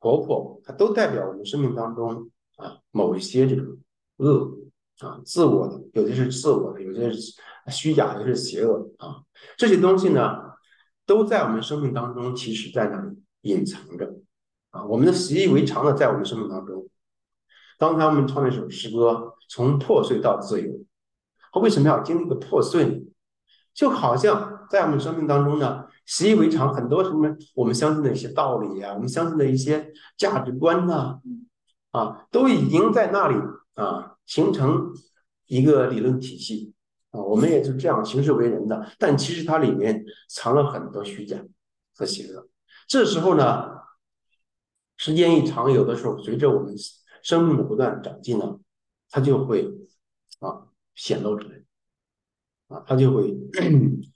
[0.00, 3.78] 婆婆，它都代表我们生命当中啊某一些这种
[4.18, 4.58] 恶。
[4.98, 7.34] 啊，自我的有的是自我的，有些是
[7.68, 9.22] 虚假，有些是邪恶啊。
[9.56, 10.36] 这些东西呢，
[11.06, 14.14] 都在我们生命当中，其实在那里隐藏着
[14.70, 14.84] 啊。
[14.84, 16.88] 我们的习以为常的，在我们生命当中。
[17.78, 20.72] 刚才我们唱那首诗歌，从破碎到自由，
[21.52, 22.96] 他为什么要经历个破碎呢？
[23.74, 31.20] 就好像在我们生命当中呢，习以为常很多什么我们相信的一些道理呀，我们相信的一些价值观呐，
[31.90, 33.36] 啊，都已经在那里
[33.74, 34.10] 啊。
[34.24, 34.92] 形成
[35.46, 36.72] 一个理论体系
[37.12, 41.36] 啊，我们也是这样行事为人的，但其实它里面藏了很多虚假
[41.94, 42.48] 和邪恶。
[42.88, 43.70] 这时候呢，
[44.96, 46.74] 时间一长，有的时候随着我们
[47.22, 48.58] 生命的不断长进呢，
[49.08, 49.70] 它就会
[50.40, 51.62] 啊显露出来
[52.68, 53.34] 啊，它就会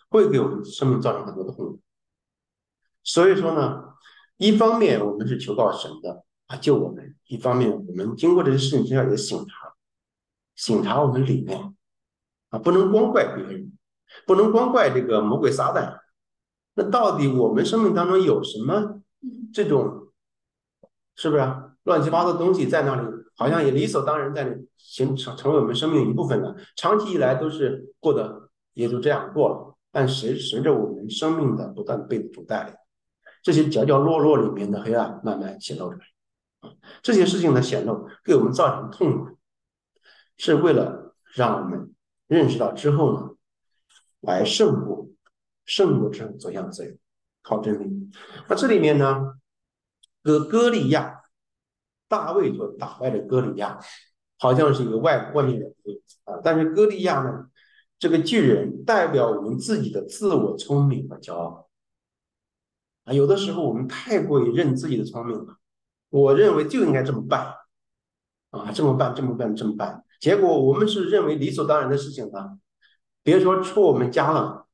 [0.08, 1.80] 会给我们生命造成很多的痛苦。
[3.04, 3.94] 所以说呢，
[4.38, 9.74] 一方面我们是求告神的啊救我们，一方面我们经过这些事情之后也醒察。
[10.54, 11.75] 醒察我们里面
[12.50, 13.72] 啊，不能光怪别人，
[14.26, 15.98] 不能光怪这个魔鬼撒旦。
[16.74, 19.00] 那到底我们生命当中有什么
[19.52, 20.08] 这种，
[21.14, 21.42] 是不是
[21.84, 23.08] 乱七八糟的东西在那里？
[23.38, 26.56] 好像也理所当然在形成成为我们生命一部分了。
[26.74, 29.76] 长期以来都是过得也就这样过了。
[29.92, 32.74] 但随随着我们生命的不断被主带领，
[33.42, 36.06] 这些角角落落里面的黑暗慢慢显露出来
[36.60, 36.72] 啊，
[37.02, 39.36] 这些事情的显露给我们造成痛苦。
[40.38, 41.94] 是为了让我们
[42.26, 43.30] 认识到之后呢，
[44.20, 45.08] 来胜过
[45.64, 46.96] 胜过之后走向自由，
[47.42, 48.10] 靠真理。
[48.48, 49.38] 那这里面呢，
[50.22, 51.22] 哥哥利亚，
[52.08, 53.78] 大卫所打败的哥利亚，
[54.38, 55.66] 好像是一个外外面的
[56.24, 57.46] 啊，但是哥利亚呢，
[57.98, 61.68] 这个巨人代表我们自己的自我聪明和骄傲
[63.04, 65.56] 啊，有的时候我们太过于认自己的聪明了，
[66.10, 67.54] 我认为就应该这么办
[68.50, 72.58] 啊，这么办，这么办，这么办，结果我们是认为理所当然的事情呢，
[73.22, 74.66] 别说出我们家了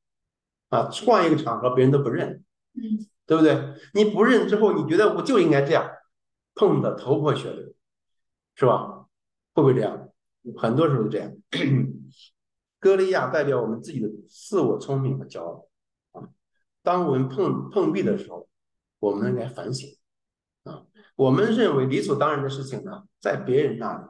[0.69, 3.07] 啊，换一个场合别人都不认，嗯。
[3.25, 3.57] 对不对？
[3.93, 5.89] 你不认之后，你觉得我就应该这样，
[6.55, 7.73] 碰的头破血流，
[8.53, 9.05] 是吧？
[9.53, 10.09] 会不会这样？
[10.57, 11.31] 很多时候这样。
[12.81, 15.69] 歌利亚代表我们自己的自我聪明和骄傲
[16.11, 16.27] 啊。
[16.83, 18.49] 当我们碰碰壁的时候，
[18.99, 19.89] 我们应该反省
[20.65, 20.83] 啊。
[21.15, 24.03] 我们认为理所当然的事情呢，在别人那里，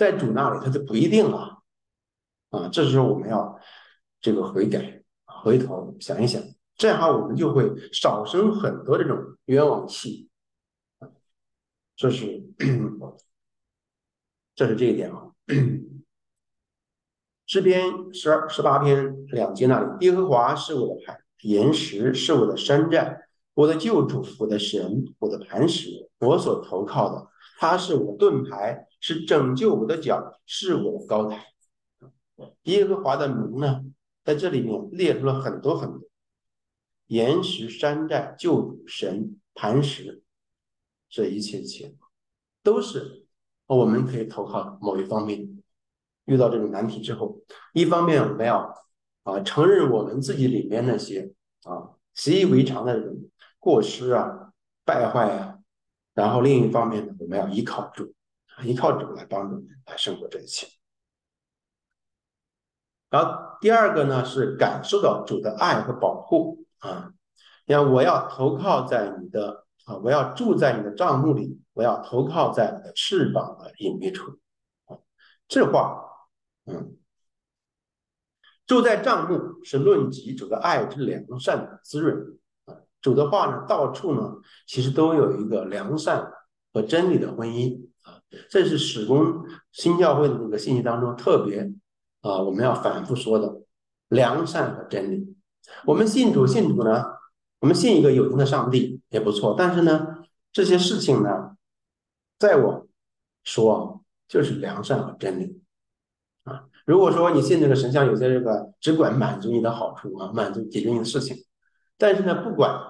[0.00, 1.62] 在主那里，他就不一定了
[2.48, 2.70] 啊。
[2.72, 3.60] 这时候我们要
[4.18, 6.42] 这个悔改，回头想一想。
[6.74, 10.30] 这样的话，我们就会少生很多这种冤枉气，
[11.94, 12.42] 这是
[14.54, 15.32] 这是这一点啊。
[17.46, 27.28] 诗篇十二十八篇两节那里，耶和华是我的磐岩石，是我的山寨，我的救主，我的神，我的磐石，我所投靠的，
[27.58, 31.46] 他是我盾牌，是拯救我的脚，是我的高台。
[32.62, 33.84] 耶和华的名呢，
[34.24, 36.02] 在这里面列出了很多很多。
[37.06, 40.22] 岩石、山寨、救主、神、磐石，
[41.08, 41.92] 这一切一切，
[42.62, 43.26] 都是
[43.66, 45.60] 我们可以投靠某一方面。
[46.26, 47.40] 遇到这种难题之后，
[47.72, 48.72] 一方面我们要
[49.24, 51.32] 啊承认我们自己里面那些
[51.64, 53.16] 啊习以为常的这种
[53.58, 54.52] 过失啊、
[54.84, 55.58] 败坏啊，
[56.14, 58.14] 然后另一方面呢，我们要依靠主，
[58.62, 60.66] 依靠主来帮助你来胜过这一切。
[63.10, 66.64] 然后第二个呢是感受到主的爱和保护。
[66.78, 67.12] 啊，
[67.66, 74.38] 你看，我要投靠在你的啊，我要住在你的帐幕里，我要投靠在你的翅膀的隐秘处。
[74.86, 74.96] 啊，
[75.46, 76.02] 这话，
[76.64, 76.96] 嗯，
[78.66, 82.76] 住在帐幕是论及主的爱之良善的滋润啊。
[83.02, 84.36] 主的话呢，到处呢，
[84.66, 86.32] 其实都有一个良善
[86.72, 87.89] 和真理的婚姻。
[88.48, 91.72] 这是始终新教会的这个信息当中特别
[92.20, 93.62] 啊，我们要反复说的
[94.08, 95.36] 良善和真理。
[95.84, 97.04] 我们信主，信主呢，
[97.60, 99.54] 我们信一个有形的上帝也不错。
[99.56, 101.56] 但是呢，这些事情呢，
[102.38, 102.88] 在我
[103.44, 105.62] 说就是良善和真理
[106.44, 106.64] 啊。
[106.86, 111.36] 如果说你信这个神像，有些这个只管满足你的好处啊，满足解决你的事情，
[111.98, 112.80] 但是呢，不管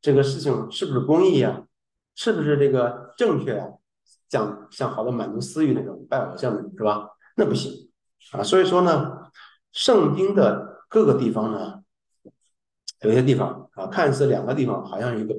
[0.00, 1.64] 这个事情是不是公益啊，
[2.14, 3.68] 是不是这个正确啊，
[4.28, 7.08] 像像好多满足私欲那种拜偶像的，是吧？
[7.36, 7.90] 那不行
[8.32, 8.42] 啊。
[8.42, 9.30] 所以说呢，
[9.72, 11.74] 圣经的各个地方呢。
[13.02, 15.32] 有些地方啊，看似两个地方好像一个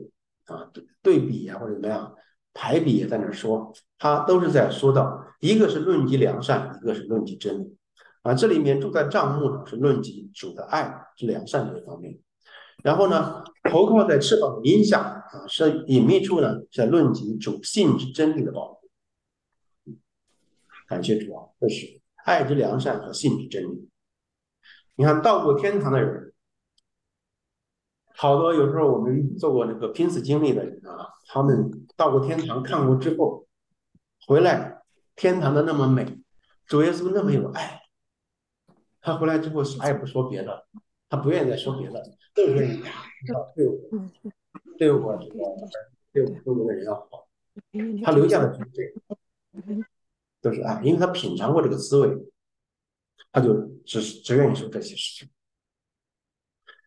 [0.45, 0.71] 啊
[1.01, 2.15] 对比啊或者怎么样
[2.53, 7.75] 排比也在那说，他都是在说到一个是论及良善，一个是论及真理
[8.21, 8.33] 啊。
[8.33, 12.17] 这里面住在帐幕呢是论及主的爱是良善这一方面，
[12.81, 18.78] 然后呢投靠在翅膀的荫下啊是隐秘处呢在论及主性之真理的保护。
[20.89, 23.89] 感谢主啊，这是爱之良善和信之真理。
[24.95, 26.33] 你看到过天堂的人。
[28.15, 33.47] 好多有时候我们做过那个濒死经历的人啊，他们到过天堂看过之后，
[34.27, 34.81] 回来
[35.15, 36.19] 天堂的那么美，
[36.65, 37.81] 主耶稣那么有爱，
[38.99, 40.67] 他回来之后啥也不说别的，
[41.07, 42.03] 他不愿意再说别的，
[42.35, 42.91] 都是你呀，
[43.55, 43.77] 对我，
[44.77, 45.39] 对我这个
[46.11, 47.29] 对我周围的人要好，
[48.03, 49.85] 他留下的是这个，
[50.41, 52.17] 都是爱，因为他品尝过这个滋味，
[53.31, 53.53] 他就
[53.85, 55.29] 只只愿意说这些事情。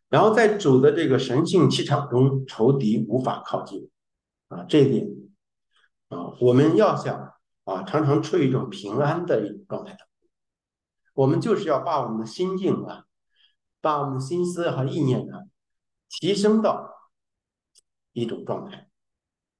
[0.08, 3.88] 然后在主的这个神性气场中，仇敌无法靠近，
[4.48, 5.08] 啊，这一点
[6.08, 7.34] 啊，我们要想
[7.64, 10.00] 啊，常常处于一种平安的一种状态的，
[11.14, 13.04] 我们就是要把我们的心境啊，
[13.80, 15.38] 把我们的心思和意念呢，
[16.08, 16.90] 提升到
[18.12, 18.90] 一种状态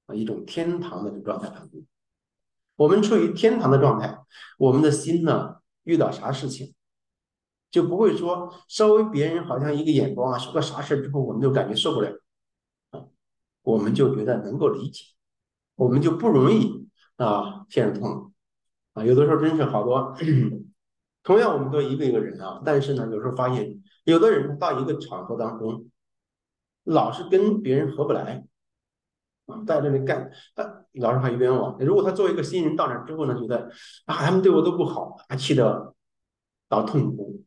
[0.06, 1.86] 啊，一种天堂的这个状态当中。
[2.82, 4.18] 我们处于天堂的状态，
[4.58, 6.74] 我们的心呢，遇到啥事情？
[7.70, 12.10] 就不会说稍微别人好像一个眼光啊，说个啥事之后，我们就感觉受不了
[12.90, 13.04] 啊，
[13.62, 15.04] 我们就觉得能够理解，
[15.76, 18.32] 我们就不容易啊陷入痛苦
[18.94, 19.04] 啊。
[19.04, 20.16] 有的时候真是好多，
[21.22, 25.86] 同样我们都一个一个人啊，但是呢，有时候发现有的人到一个场合当中，
[26.82, 28.44] 老是跟别人合不来
[29.46, 31.76] 啊，在这里干，他老是还冤枉。
[31.80, 33.70] 如果他作为一个新人到那之后呢，觉得
[34.06, 35.94] 啊他们对我都不好，他气得
[36.68, 37.44] 老痛苦。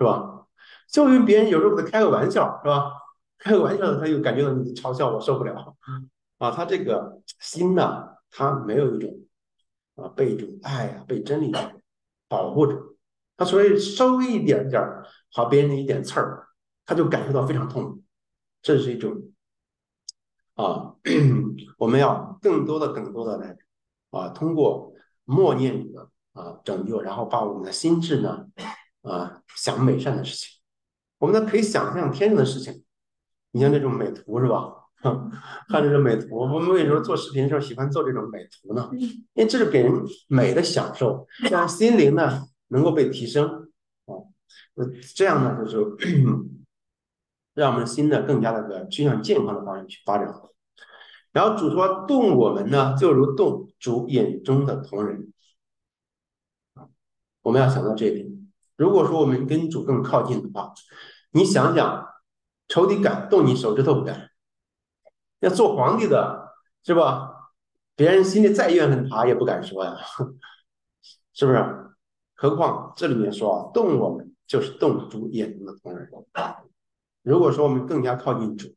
[0.00, 0.46] 是吧？
[0.88, 2.92] 就因为别人有时候给他开个玩笑，是吧？
[3.36, 5.76] 开个玩笑，他就感觉到你嘲笑我，受不了。
[6.38, 9.12] 啊，他这个心呢，他没有一种
[9.96, 11.52] 啊被一种爱啊被真理
[12.28, 12.80] 保护着，
[13.36, 14.80] 他所以稍微一点点
[15.32, 16.46] 好别人的一点刺儿，
[16.86, 18.00] 他就感受到非常痛苦，
[18.62, 19.20] 这是一种
[20.58, 20.92] 啊，
[21.78, 23.56] 我们要更多的更多的来
[24.10, 24.92] 啊通过
[25.24, 28.44] 默念这个啊拯救，然后把我们的心智呢
[29.02, 30.58] 啊想美善的事情，
[31.18, 32.82] 我们呢可以想象天上的事情，
[33.52, 34.74] 你像这种美图是吧？
[35.68, 38.90] 看这种美图，我们为什么做视频的时候喜欢做这种美图呢？
[38.98, 39.92] 因为这是给人
[40.26, 43.46] 美的享受，让心灵呢能够被提升
[44.06, 44.10] 啊。
[44.74, 45.78] 呃，这样呢就是
[47.58, 50.32] 让我们的心呢更加的个趋向健康的方向去发展。
[51.32, 55.32] 然后主说动我们呢，就如动主眼中的同人
[56.74, 56.88] 啊。
[57.42, 58.26] 我们要想到这一点。
[58.76, 60.72] 如果说我们跟主更靠近的话，
[61.32, 62.06] 你想想，
[62.68, 64.30] 仇敌敢动你手指头不敢？
[65.40, 66.54] 要做皇帝的
[66.84, 67.34] 是吧？
[67.96, 69.96] 别人心里再怨恨他也不敢说呀，
[71.32, 71.58] 是不是？
[72.34, 76.08] 何况这里面说啊，动我们就是动主眼中的同人。
[77.28, 78.74] 如果说我们更加靠近主，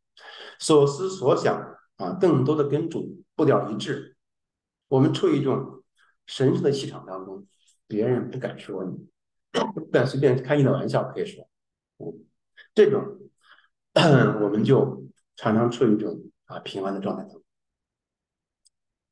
[0.59, 4.17] 所思所想啊，更多的跟主步调一致，
[4.89, 5.83] 我们处于一种
[6.25, 7.47] 神圣的气场当中，
[7.87, 9.07] 别人不敢说你，
[9.73, 11.47] 不敢随便开你的玩笑，可以说，
[11.99, 12.25] 嗯，
[12.75, 13.19] 这种
[14.41, 16.21] 我们就常常处于一种。
[16.51, 17.41] 啊，平安的状态中，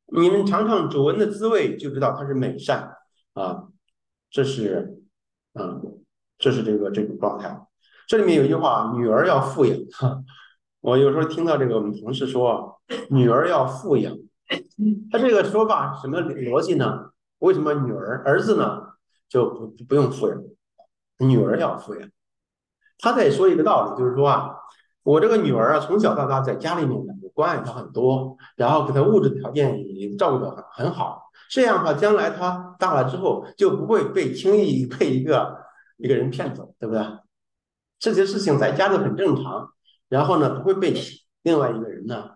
[0.08, 2.98] 你们尝尝主文的滋味，就知道它是美善
[3.32, 3.70] 啊。
[4.30, 5.02] 这是，
[5.54, 6.04] 嗯，
[6.38, 7.66] 这是这个这种状态。
[8.10, 9.78] 这里面有一句话，女儿要富养。
[10.82, 12.82] 我有时候听到这个，我们同事说，
[13.12, 14.18] 女儿要富养。
[15.12, 17.12] 他这个说法什么逻辑呢？
[17.38, 18.82] 为什么女儿儿子呢
[19.30, 20.42] 就不不用富养，
[21.20, 22.10] 女儿要富养？
[22.98, 24.56] 他在说一个道理，就是说啊，
[25.04, 27.14] 我这个女儿啊，从小到大在家里面呢。
[27.36, 31.30] 关爱她很多，然后给她物质条件也照顾的很很好。
[31.50, 35.56] 这样的话，将来她大了之后就不会被轻易被一个
[35.98, 37.02] 一个人骗走，对不对？
[38.00, 39.70] 这些事情在家里很正常。
[40.08, 40.96] 然后呢，不会被
[41.44, 42.32] 另外一个人呢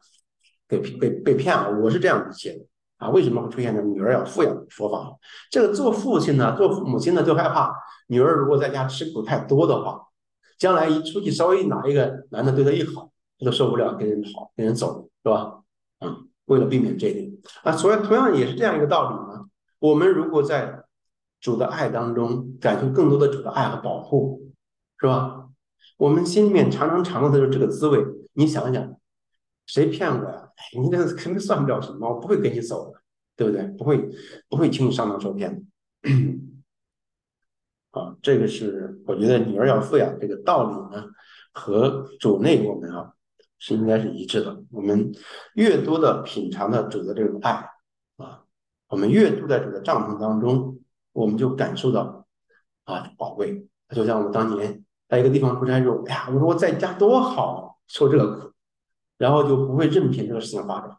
[0.68, 1.80] 给被被骗了。
[1.80, 2.66] 我是这样理解的
[2.98, 3.10] 啊。
[3.10, 5.18] 为什么会出现这女儿要富养的说法？
[5.50, 7.74] 这个做父亲呢，做母亲呢，就害怕
[8.08, 10.00] 女儿如果在家吃苦太多的话，
[10.60, 13.10] 将来一出去稍微哪一个男的对她一好。
[13.40, 15.64] 她都受不了跟人跑，跟人走，是吧？
[16.00, 17.32] 嗯，为了避免这一点
[17.64, 19.46] 啊，所以同样也是这样一个道理呢。
[19.80, 20.84] 我们如果在
[21.42, 24.52] 主的爱当中感受更多的主的爱和保护，
[25.00, 25.43] 是吧？
[25.98, 28.04] 我们心里面常常尝到的就是这个滋味。
[28.34, 28.96] 你想想，
[29.66, 30.50] 谁骗我呀？
[30.78, 33.02] 你这肯定算不了什么，我不会跟你走的，
[33.36, 33.64] 对不对？
[33.78, 34.10] 不会，
[34.50, 35.62] 不会轻易上当受骗的。
[37.92, 41.06] 啊，这个是我觉得女儿要富养这个道理呢，
[41.54, 43.14] 和主内我们啊。
[43.66, 44.62] 是应该是一致的。
[44.72, 45.14] 我们
[45.54, 47.66] 越多的品尝的主的这种爱
[48.18, 48.44] 啊，
[48.90, 50.82] 我们越住在主的帐篷当中，
[51.14, 52.28] 我们就感受到
[52.84, 53.66] 啊宝贵。
[53.96, 54.83] 就像我们当年
[55.14, 58.52] 在一个地方出差时候，哎呀，我说我在家多好，受这个苦，
[59.20, 60.98] 然后就不会任凭这个事情发展。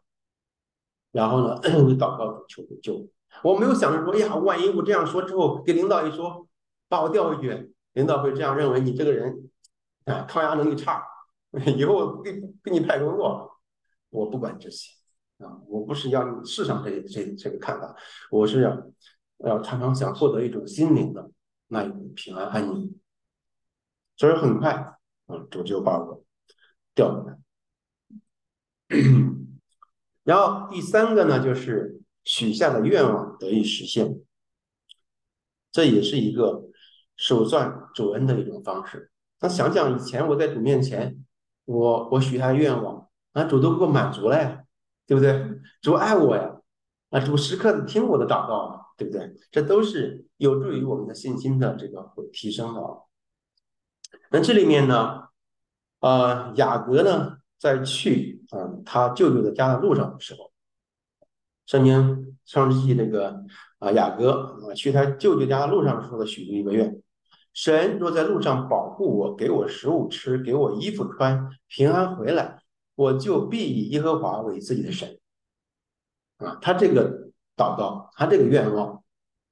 [1.11, 3.09] 然后呢， 我祷告主求救。
[3.43, 6.47] 我没有想着说，哎呀，万一我这样说之后，给领导一说，
[6.87, 9.49] 把我调回去，领导会这样认为你这个人
[10.05, 11.03] 啊，抗压能力差。
[11.75, 13.51] 以后给给你派工作，
[14.11, 14.91] 我不管这些
[15.39, 15.59] 啊！
[15.67, 17.93] 我不是要你世上这这这个看法，
[18.31, 18.81] 我是要
[19.39, 21.29] 要常常想获得一种心灵的
[21.67, 22.95] 那一种平安安宁。
[24.17, 24.71] 所以很快
[25.27, 26.23] 啊，主就把我
[26.93, 27.37] 调过来。
[30.23, 34.19] 然后第三个呢，就是许下的愿望得以实现，
[35.71, 36.63] 这也是一个
[37.15, 39.11] 守算主恩的一种方式。
[39.39, 41.21] 那想想以前我在主面前。
[41.67, 44.63] 我我许下愿望，啊，主都给我满足了呀，
[45.07, 45.49] 对不对？
[45.81, 46.61] 主爱我呀，
[47.09, 49.33] 啊，主时刻的听我的祷告，对不对？
[49.49, 52.81] 这都是有助于我们的信心的这个提升的。
[54.31, 55.23] 那这里面呢，
[55.99, 60.51] 呃，雅各呢，在去嗯他舅舅的家的路上的时候，
[61.65, 63.43] 圣经上世纪那个
[63.79, 64.31] 啊雅各
[64.69, 67.01] 啊去他舅舅家的路上的时候的许了一个愿。
[67.53, 72.61] 神若在路上保护我，给我食物吃，给我衣服穿，平安回来，
[72.95, 75.17] 我就必以耶和华为自己的神。
[76.37, 79.01] 啊，他这个祷告，他这个愿望，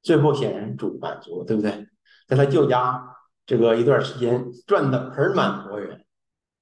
[0.02, 1.88] 最后显然主满足，对不对？
[2.28, 3.13] 在他舅家
[3.46, 5.80] 这个一段时间赚的盆满钵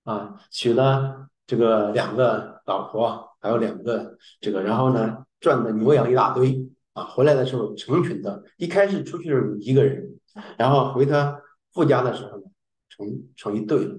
[0.04, 10.08] 满，啊，娶了这个两个老婆，还有两个这个，然后呢，赚的牛羊一大堆，啊，回来的时候成群的，一开始出去是一个人。
[10.58, 11.42] 然后回他
[11.74, 12.44] 父家的时候呢，
[12.88, 13.06] 成
[13.36, 13.96] 成一对了。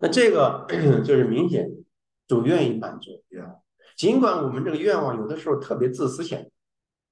[0.00, 0.66] 那这个
[1.04, 1.68] 就是明显
[2.26, 3.62] 主愿意满足愿望，
[3.96, 6.50] 尽管我们这个愿望有的时候特别自私显，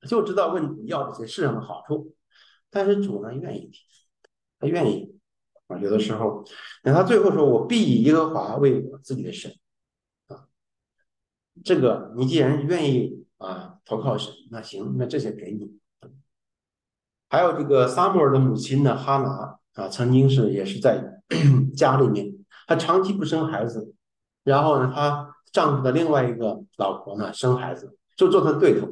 [0.08, 2.15] 就知道问主要这些世上的好处，
[2.70, 3.80] 但是主呢愿意听，
[4.58, 5.18] 他愿意
[5.68, 6.44] 啊，有的时候，
[6.84, 9.52] 那他最后说：“我必以耶和华为我自己的神。”
[10.28, 10.46] 啊，
[11.64, 15.78] 这个你既然愿意啊投靠神，那行，那这些给你。
[17.28, 21.20] 还有这个撒母耳的母亲呢，哈拿啊，曾经是也是在
[21.76, 22.32] 家里面，
[22.66, 23.94] 她长期不生孩子。
[24.44, 28.86] 然后呢，她丈夫的另外一个老婆呢生孩子，就做她的对头。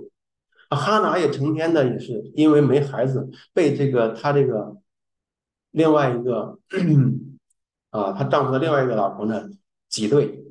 [0.69, 4.77] 啊哈拿也成天的也是因为没孩子，被这个她这个
[5.71, 6.59] 另外一个
[7.91, 9.49] 啊，她丈夫的另外一个老婆呢
[9.89, 10.45] 挤兑，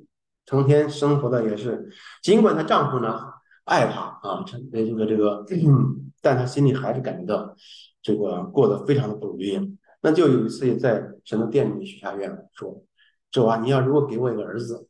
[0.45, 1.89] 成天生活的也是，
[2.21, 3.19] 尽管她丈夫呢
[3.65, 5.45] 爱她啊，这这个这个，
[6.21, 7.55] 但她心里还是感觉到
[8.01, 9.77] 这个过得非常的不如意。
[10.01, 12.83] 那就有一次也在神的殿里面许下愿，说
[13.31, 14.87] ：“主啊，你要如果给我一个儿子。”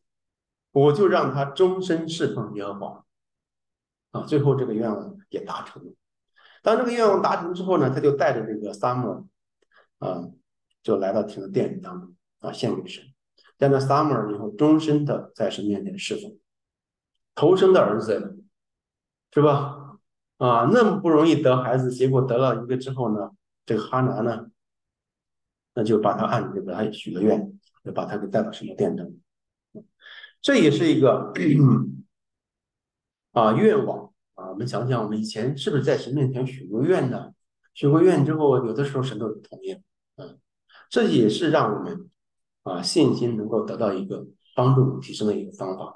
[0.73, 3.05] 我就让他终身侍奉耶和华，
[4.09, 5.91] 啊，最后这个愿望也达成了。
[6.61, 9.25] 当这个愿望达成之后呢，他就带着这个撒母耳，
[9.97, 10.29] 啊，
[10.81, 13.03] 就来到神的殿里当中啊，献给神。
[13.57, 16.37] 在那撒母耳以后，终身的在神面前侍奉，
[17.35, 18.37] 头生的儿子，
[19.33, 19.97] 是吧？
[20.37, 23.31] 啊，那么不容易得孩子，结果得了一个之后呢，
[23.65, 24.47] 这个哈拿呢，
[25.73, 29.17] 那就把他按这个他许个愿，就把他给带到神的殿中。
[30.41, 31.33] 这也是一个
[33.31, 34.12] 啊愿望
[34.43, 37.31] 啊，我们想想，我们以前是不是在神面前许过愿呢？
[37.73, 39.71] 许过愿之后，有的时候神都同意，
[40.17, 40.37] 嗯，
[40.89, 42.09] 这也是让我们
[42.63, 45.95] 啊信心能够得到一个帮助提升的一个方法。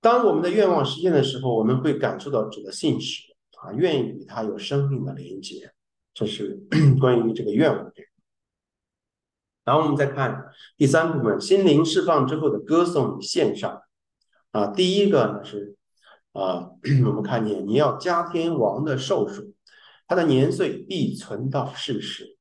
[0.00, 5.72] 当我们的愿望实现的时候，我们会感受到主的信使啊，愿意与他有生命的连接。
[6.14, 6.60] 这是
[7.00, 7.92] 关于这个愿望。
[9.64, 13.81] 然后我们再看第三部分，心灵释放之后的歌颂与献上。
[14.52, 15.76] 啊，第一个呢是
[16.32, 16.70] 啊，
[17.06, 19.52] 我们看见你要加天王的寿数，
[20.06, 22.36] 他的年岁必存到世时。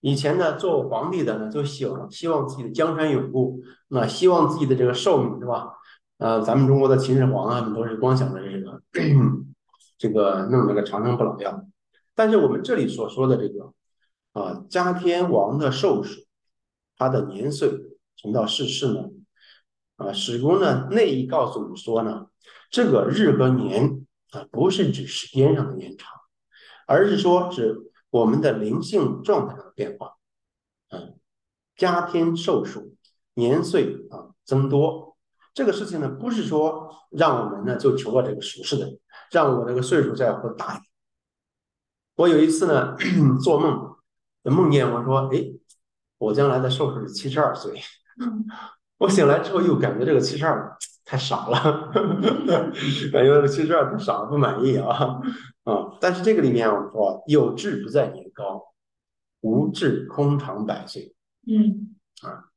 [0.00, 5.74] 以前呢，做皇帝的呢，就希望希望自己的江山永固，那希望自己的这个寿命是吧？
[6.18, 8.82] 呃，咱们中国的秦始皇啊，都是光想着这个
[9.96, 11.64] 这个弄那个长生不老药。
[12.14, 13.72] 但是我们这里所说的这个。
[14.34, 16.20] 啊，加天王的寿数，
[16.96, 17.72] 他的年岁
[18.14, 19.08] 存到世世呢？
[19.98, 22.26] 啊，史公呢内意告诉我们说呢，
[22.70, 26.10] 这个日和年啊，不是指时间上的延长，
[26.86, 30.14] 而是说是我们的灵性状态上的变化。
[30.90, 31.18] 嗯，
[31.76, 32.94] 加天寿数，
[33.34, 35.16] 年岁啊增多，
[35.52, 38.98] 这个事情呢，不是说让我们呢就求个这个属世的，
[39.30, 40.84] 让我这个岁数再活大一点。
[42.16, 42.96] 我有一次呢
[43.44, 43.94] 做梦。
[44.44, 45.44] 梦见我说：“哎，
[46.16, 47.82] 我将来的寿数是七十二岁。”
[48.98, 51.90] 我醒来之后又感觉这个七十二太少了，
[53.12, 55.20] 感觉这个七十二太少，不满意啊
[55.64, 55.96] 啊！
[56.00, 58.62] 但是这个里面我们说，有志不在年高，
[59.40, 61.14] 无志空长百岁。
[61.46, 62.50] 嗯啊，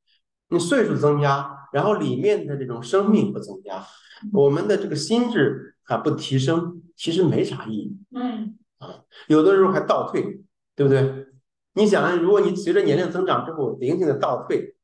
[0.50, 3.86] 你岁数增加，然后里面的这种生命不增加，
[4.34, 7.98] 我们的这个心智还不提升，其实没啥意义。
[8.14, 10.42] 嗯啊，有的时候还倒退，
[10.76, 11.28] 对不对？
[11.76, 14.76] 你想，如果你随着年龄增长之后灵性的倒退，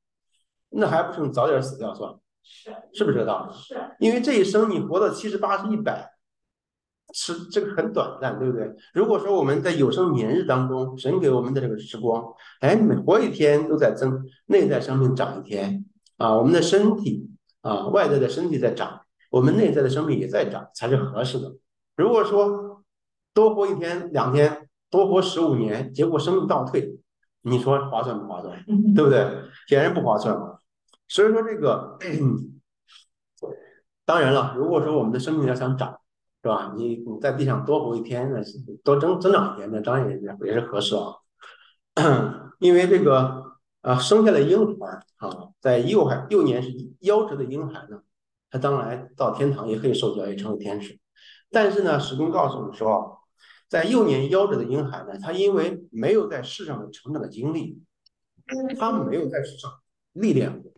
[0.78, 2.19] 那还不是你早点死掉算了？
[2.43, 3.53] 是是不是这个道理？
[3.57, 6.09] 是，因为这一生你活到七十八、十、一百，
[7.13, 8.73] 是这个很短暂，对不对？
[8.93, 12.23] 如果说我们在有生年日当中，神给我们的这个时光，
[12.61, 15.86] 哎，每活一天都在增，内在生命长一天
[16.17, 17.30] 啊，我们的身体
[17.61, 19.01] 啊，外在的身体在长，
[19.32, 21.55] 我们内在的生命也在长，才是合适的。
[21.95, 22.84] 如果说
[23.34, 24.63] 多活一天、两天。
[24.89, 26.97] 多活十五年，结果生命倒退，
[27.41, 28.57] 你说划算不划算？
[28.95, 29.19] 对不对？
[29.67, 30.59] 显然不划算嘛。
[31.08, 31.97] 所以说这个，
[34.05, 35.99] 当然了，如果说我们的生命要想长，
[36.41, 36.74] 是吧？
[36.76, 38.41] 你你在地上多活一天，那
[38.84, 41.16] 多增增长一天，那当然也也是合适啊。
[42.60, 46.70] 因为这个啊，生下的婴孩啊，在幼孩幼年是
[47.01, 48.01] 夭折的婴孩呢，
[48.49, 50.99] 他将来到天堂也可以受教，也成为天使。
[51.51, 53.16] 但是呢，史公告诉我们说。
[53.70, 57.84] 在幼年夭折的婴孩呢，他因为没有在世上的成长的经历，
[58.80, 59.70] 他没有在世上
[60.20, 60.72] 历练过，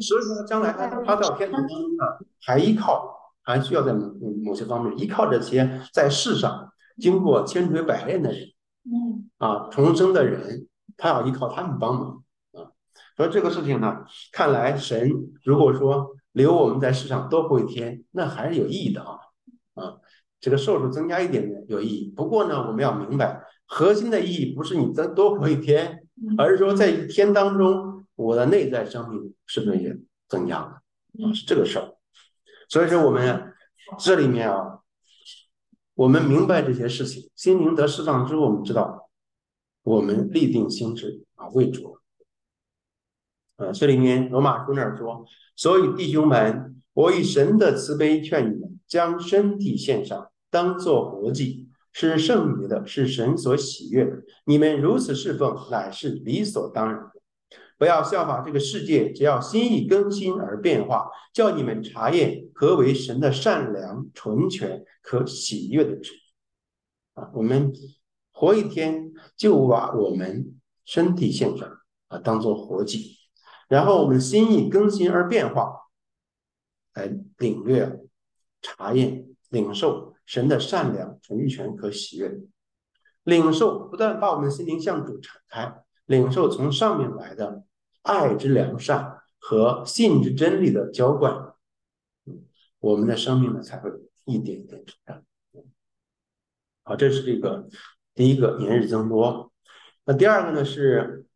[0.00, 2.04] 所以说将来他他到天堂当中呢，
[2.42, 4.10] 还依靠，还需要在某
[4.44, 8.40] 某些方面依靠这些在世上经过千锤百炼的人，
[8.84, 12.72] 嗯，啊，重生的人，他要依靠他们帮忙啊。
[13.16, 15.10] 所以这个事情呢，看来神
[15.44, 19.18] 如果说留我们在世上多活一天，那还是有意义的啊，
[19.74, 19.94] 啊。
[20.38, 26.06] 这个寿数增加一点点有意义，不过呢，我们要明白，核心的意义不是你增多活一天，
[26.36, 29.96] 而是说在一天当中我的内在生命是不是也
[30.28, 30.82] 增加了？
[31.24, 31.94] 啊，是这个事儿。
[32.68, 33.52] 所以说我们
[33.98, 34.80] 这里面啊，
[35.94, 39.08] 我们明白这些事情，心灵得释放之后，我们知道
[39.82, 41.98] 我们立定心智啊，为主。
[43.56, 54.22] 啊，这里面罗马书那儿说，所以弟兄们，我以神的慈悲劝你们，将身体献上，当做活祭，是圣洁的，是神所喜悦的。
[54.44, 57.15] 你们如此侍奉，乃是理所当然的。
[57.78, 66.12] 不要效法这个世界，只要心意更新而变化，叫你们查验何为神的善良、纯全、可喜悦的旨。
[67.14, 67.72] 啊，我们
[68.32, 71.68] 活一天，就把我们身体献上
[72.08, 73.16] 啊，当做活祭，
[73.68, 75.74] 然后我们心意更新而变化，
[76.94, 78.00] 来领略、
[78.62, 82.40] 查验、领受神的善良、纯全、可喜悦。
[83.24, 87.62] 领受不断把我们心灵向主敞开，领受从上面来的。
[88.02, 91.54] 爱之良善和信之真理的浇灌，
[92.78, 93.90] 我们的生命呢才会
[94.24, 95.24] 一点一点成长。
[96.84, 97.68] 好，这是这个
[98.14, 99.52] 第一个年日增多。
[100.04, 101.26] 那第二个呢是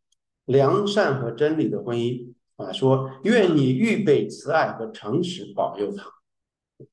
[0.45, 6.05] 良善和真理的婚姻啊，说愿你预备慈爱和诚实保佑他。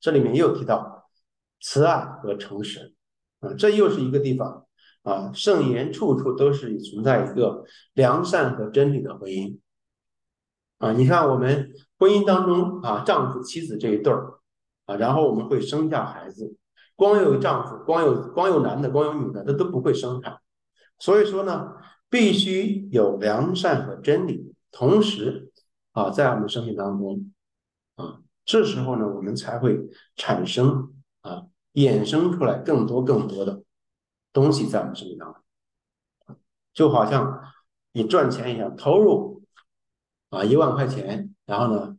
[0.01, 1.09] 这里面又提到
[1.61, 2.97] 慈爱和诚实
[3.39, 4.66] 啊，这又是一个地方
[5.09, 9.59] 啊，圣言处处都是存在一个良善和真理的婚姻。
[10.76, 14.38] 啊，你看我们婚姻当中啊，丈夫妻子这一对儿
[14.84, 16.54] 啊，然后我们会生下孩子，
[16.94, 20.38] 光有丈夫，光有光有男的，光有女的，他都不会生产。
[20.98, 21.72] 所以说呢，
[22.11, 25.50] 必须有良善和真理，同时
[25.92, 27.32] 啊，在我们生命当中
[27.96, 29.80] 啊，这时候呢，我们才会
[30.16, 30.92] 产生
[31.22, 33.62] 啊，衍生出来更多更多的
[34.33, 36.37] 东西在我们生命当中，
[36.72, 37.43] 就好像
[37.93, 39.39] 你赚钱一样，投入。
[40.31, 41.97] 啊，一万块钱，然后呢，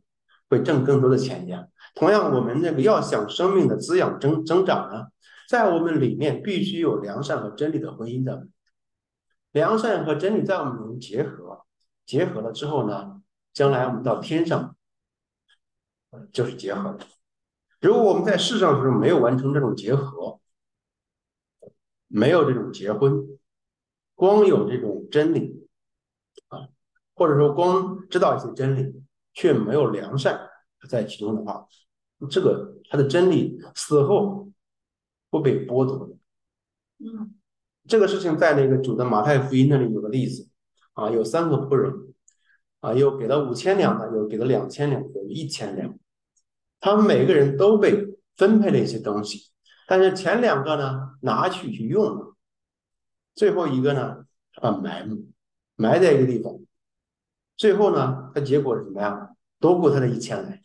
[0.48, 1.68] 会挣更多的钱一样。
[1.96, 5.06] 同样，我们那个要想生命的滋养增增长呢，
[5.48, 8.46] 在我们里面必须有良善和真理的婚姻的。
[9.50, 11.66] 良善和真理在我们结合，
[12.06, 13.20] 结合了之后呢，
[13.52, 14.76] 将来我们到天上
[16.32, 16.96] 就是结合。
[17.80, 20.39] 如果我们在世上的时候没有完成这种结合，
[22.12, 23.38] 没有这种结婚，
[24.16, 25.66] 光有这种真理
[26.48, 26.68] 啊。
[27.14, 29.02] 或者说，光知道一些真理，
[29.34, 30.40] 却没有良善
[30.88, 31.68] 在其中的话，
[32.30, 34.50] 这个他的真理死后
[35.30, 36.16] 会被剥夺的。
[36.98, 37.34] 嗯，
[37.86, 40.48] 这个事情在那个主的马太福音那里有个例子
[40.94, 41.92] 啊，有三个仆人
[42.80, 45.94] 啊，有给了五千两的，有给了两千两，有一千两，
[46.80, 49.50] 他们每个人都被分配了一些东西，
[49.90, 52.36] 但是前两个呢拿去去用了，
[53.34, 54.24] 最后一个呢
[54.60, 55.10] 啊埋
[55.74, 56.60] 埋在一个地方。
[57.56, 59.30] 最后呢，它结果是什么呀？
[59.58, 60.62] 多过他的一千来。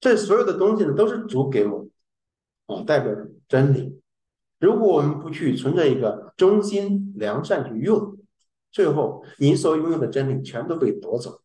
[0.00, 1.86] 这所有的东西呢，都是主给我
[2.66, 3.14] 啊，代表
[3.46, 4.02] 真理。
[4.58, 8.18] 如果我们不去存着一个忠心良善去用，
[8.72, 11.42] 最后你所拥有的真理全都被夺走。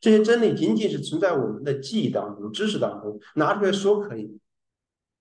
[0.00, 4.40] 这些真理仅仅是存在我们的记忆当中、知识当中，拿出来说可以。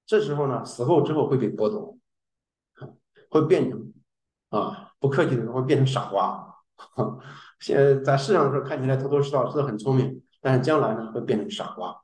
[0.09, 1.95] 这时候呢，死后之后会被剥夺，
[3.29, 3.93] 会变成
[4.49, 6.55] 啊，不客气的说，会变成傻瓜。
[7.61, 11.95] 现在在世上的时候看起来头头是道，是的很聪明，但是将来呢会变成傻瓜。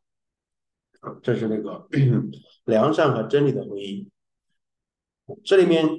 [1.24, 1.88] 这是那个
[2.66, 4.08] 良善和真理的婚姻。
[5.44, 5.90] 这里面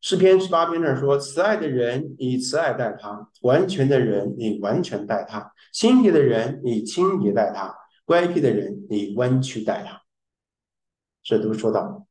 [0.00, 7.72] 诗篇十八篇那说：“慈爱的人以慈爱待他，完全的人以完全待他，清洁的人以清洁待他，
[8.04, 10.01] 乖僻的人以弯曲待他。”
[11.22, 12.06] 这都说到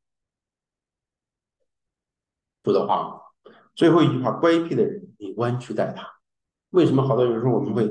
[2.62, 3.20] 不的话。
[3.74, 6.06] 最后一句话：“乖僻的人你弯曲待他。”
[6.70, 7.90] 为什么好多有时候我们会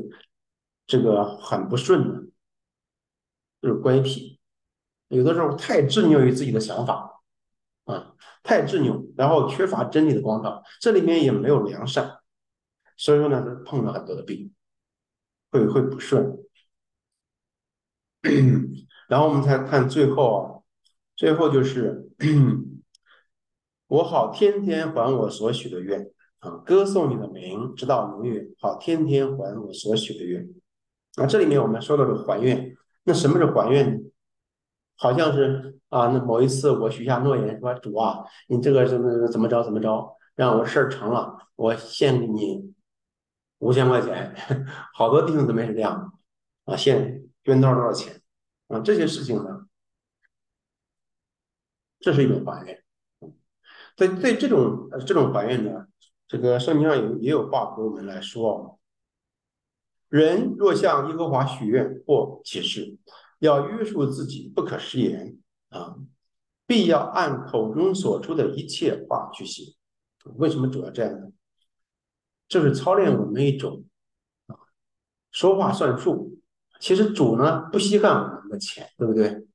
[0.87, 2.21] 这个很不顺呢？
[3.61, 4.39] 就是乖僻，
[5.09, 7.21] 有的时候太执拗于自己的想法
[7.85, 12.21] 啊，太执拗，然后缺乏真理的光照，这里面也没有良善，
[12.97, 14.51] 所以说呢，碰了很多的病，
[15.51, 16.39] 会会不顺。
[19.07, 20.60] 然后我们再看最后啊，
[21.21, 22.09] 最后就是
[23.85, 26.09] 我好天天还我所许的愿。
[26.39, 28.47] 啊，歌颂你的名，直到永远。
[28.59, 30.49] 好，天天还我所许的愿。
[31.17, 33.99] 啊，这里面我们说到的还愿，那什么是还愿呢？
[34.97, 42.73] 好像是啊，那某一次我许下诺言说，主啊，你这个怎么怎么着怎么着，让我事儿成了，我献给你
[43.59, 44.35] 五千块钱。
[44.95, 46.17] 好多弟兄姊妹是这样
[46.65, 48.19] 啊，献捐多少多少钱
[48.69, 49.67] 啊，这些事情呢，
[52.01, 52.83] 这是一种还愿。
[53.95, 55.85] 对对，这种这种还愿呢。
[56.27, 58.79] 这个圣经上有也有话给我们来说，
[60.07, 62.97] 人若向耶和华许愿或起誓，
[63.39, 65.37] 要约束自己，不可食言
[65.69, 65.97] 啊，
[66.65, 69.75] 必要按口中所出的一切话去行。
[70.37, 71.27] 为什么主要这样呢？
[72.47, 73.83] 这是操练我们一种
[74.47, 74.55] 啊，
[75.31, 76.39] 说话算数。
[76.79, 79.45] 其实主呢不稀罕我们的钱，对不对？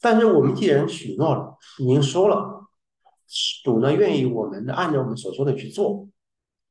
[0.00, 2.66] 但是我们既然许诺了，已经说了，
[3.64, 6.08] 主呢愿意我们按照我们所说的去做。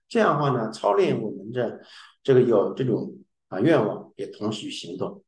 [0.08, 1.82] 这样的话呢，操练我们的
[2.24, 3.18] 这个有这种
[3.48, 5.24] 啊愿望，也同时去行动，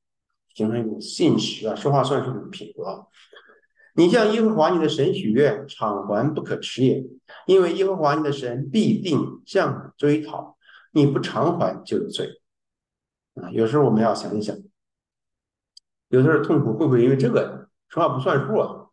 [0.53, 3.07] 形成一种信实啊、说话算数的品格。
[3.95, 7.03] 你向耶和华你的神许愿，偿还不可迟也，
[7.47, 10.55] 因为耶和华你的神必定向你追讨，
[10.91, 12.29] 你不偿还就有罪。
[13.33, 14.55] 啊，有时候我们要想一想。
[16.09, 18.87] 有的时候痛苦会不会因为这个说话不算数啊？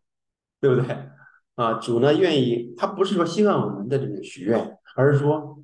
[0.61, 1.11] 对不对？
[1.57, 5.63] 啊，主呢愿意，他不是说希望我们的这种许愿，而是说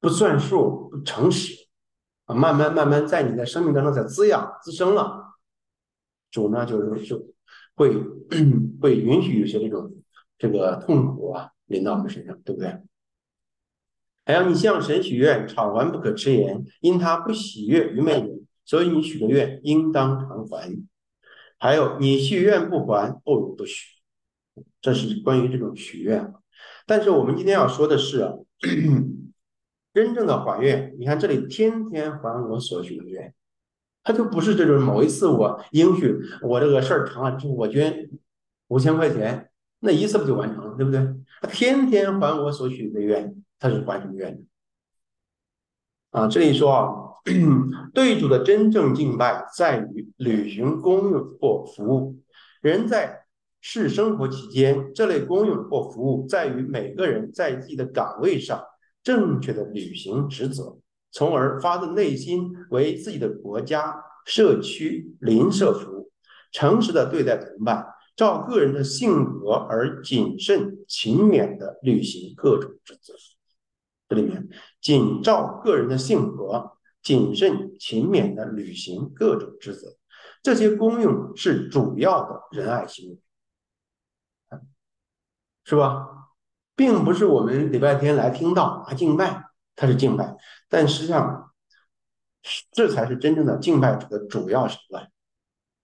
[0.00, 1.68] 不算数、不诚实
[2.24, 5.34] 啊，慢慢慢慢在你的生命当中在滋养滋生了，
[6.30, 7.26] 主呢就是就
[7.74, 7.94] 会
[8.80, 9.92] 会允许有些这种
[10.38, 12.80] 这个痛苦啊临到我们身上，对不对？
[14.24, 18.46] 还有你向神许愿，偿还不可迟延，因他不喜悦愚昧人。
[18.64, 20.76] 所以你许的愿应当偿还，
[21.58, 23.98] 还有你许愿不还，不如不许。
[24.80, 26.32] 这是关于这种许愿。
[26.86, 28.32] 但是我们今天要说的是，
[29.92, 33.34] 真正的还愿，你看这里天天还我所许的愿，
[34.02, 38.08] 他就不是这种某一次我应许我这个事儿成了之后我捐
[38.68, 39.50] 五千块钱，
[39.80, 41.00] 那一次不就完成了，对不对？
[41.40, 44.40] 他天天还我所许的愿，他是还什么愿呢？
[46.10, 47.07] 啊，这里说啊。
[47.94, 52.16] 对主的真正敬拜在于履行公用或服务。
[52.60, 53.24] 人在
[53.60, 58.62] 世生活期间，这类公用或服务在于每个人在自己的岗位上
[59.02, 60.78] 正确的履行职责，
[61.10, 66.10] 从而发自内心为自己的国家、社区、邻舍服务，
[66.52, 73.14] 诚实的对待同伴，照个人的性格而谨慎勤勉的履行各种职责。
[74.08, 74.48] 这里面
[74.80, 76.72] 仅照个人的性格。
[77.08, 79.96] 谨慎勤勉的履行各种职责，
[80.42, 83.18] 这些功用是主要的仁爱行为，
[85.64, 86.28] 是吧？
[86.76, 89.42] 并不是我们礼拜天来听到啊敬拜，
[89.74, 90.36] 它是敬拜，
[90.68, 91.50] 但实际上，
[92.72, 95.10] 这才是真正的敬拜主的主要手段，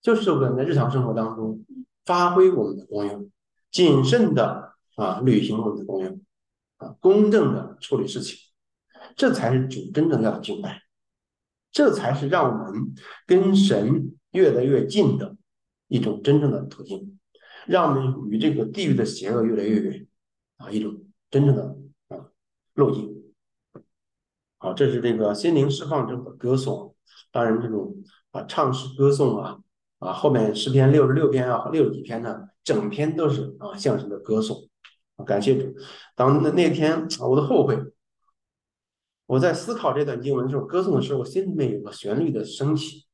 [0.03, 1.65] 就是我们在日常生活当中
[2.05, 3.31] 发挥我们的功用，
[3.71, 6.21] 谨慎的啊履行我们的功用，
[6.77, 8.39] 啊公正的处理事情，
[9.17, 10.83] 这才是主真正要的敬拜。
[11.75, 12.95] 这才是让我们
[13.27, 15.37] 跟神越来越近的
[15.89, 17.19] 一种真正的途径，
[17.67, 20.07] 让我们与这个地狱的邪恶越来越远
[20.59, 20.71] 啊！
[20.71, 21.77] 一种真正的
[22.09, 22.31] 啊
[22.75, 23.13] 路径。
[24.59, 26.95] 好，这是这个心灵释放者的歌颂。
[27.33, 27.97] 当然，这种
[28.31, 29.59] 啊唱诗歌颂啊
[29.99, 34.57] 啊后面诗篇六十六篇啊六十几篇呢，整篇都是啊向神的歌颂。
[35.27, 35.75] 感谢主。
[36.15, 37.77] 当那那天我都后悔。
[39.27, 43.07] 我在思考这段经文的时候，歌颂的时候，我心里面有个旋律的升起，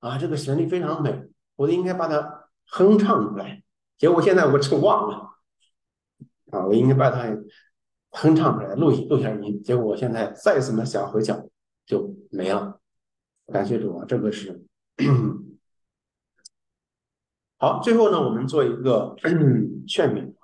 [0.00, 3.62] 啊，这个旋律非常美，我应该把它哼唱出来。
[3.96, 5.30] 结果现在我真忘了，
[6.50, 7.26] 啊，我应该把它
[8.10, 9.62] 哼唱出来，录录下音。
[9.62, 11.46] 结果我现在再怎么想回想，
[11.86, 12.80] 就没了。
[13.52, 14.64] 感谢主啊，这个是
[17.58, 17.80] 好。
[17.80, 19.14] 最后呢，我们做一个
[19.86, 20.34] 劝勉。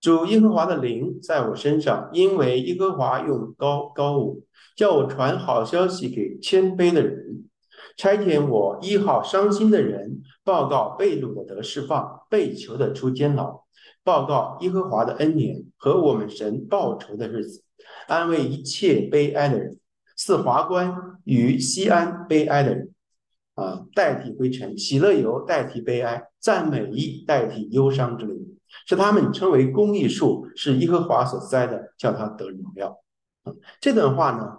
[0.00, 4.36] 主耶和华的灵在我身上，因为耶和华用高高我，
[4.74, 7.44] 叫我传好消息给谦卑的人，
[7.98, 13.60] 差遣我医好伤心的人，报告被掳的得释放，被囚的出监牢，
[14.02, 17.62] 报告耶和华的恩典和我们神报仇的日子，
[18.08, 19.78] 安慰一切悲哀的人，
[20.16, 20.94] 赐华冠
[21.24, 22.94] 与西安悲哀的人，
[23.54, 28.39] 啊，代替灰尘，喜乐油代替悲哀，赞美意代替忧伤之灵。
[28.86, 33.02] 是他们称为公益树，是耶和华所栽的，叫他得荣耀。
[33.42, 34.58] 啊，这段话呢，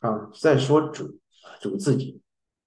[0.00, 1.18] 啊，在说主，
[1.60, 2.20] 主自己，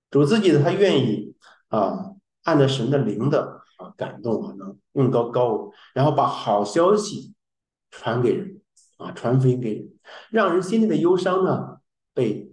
[0.10, 1.36] 主自己的他愿意
[1.70, 2.14] 啊，
[2.44, 7.34] 按照神的灵的啊感动啊，能用高高，然后把好消息
[7.90, 8.62] 传给人
[8.98, 9.90] 啊，传福音给人，
[10.30, 11.78] 让人心里的忧伤呢
[12.14, 12.52] 被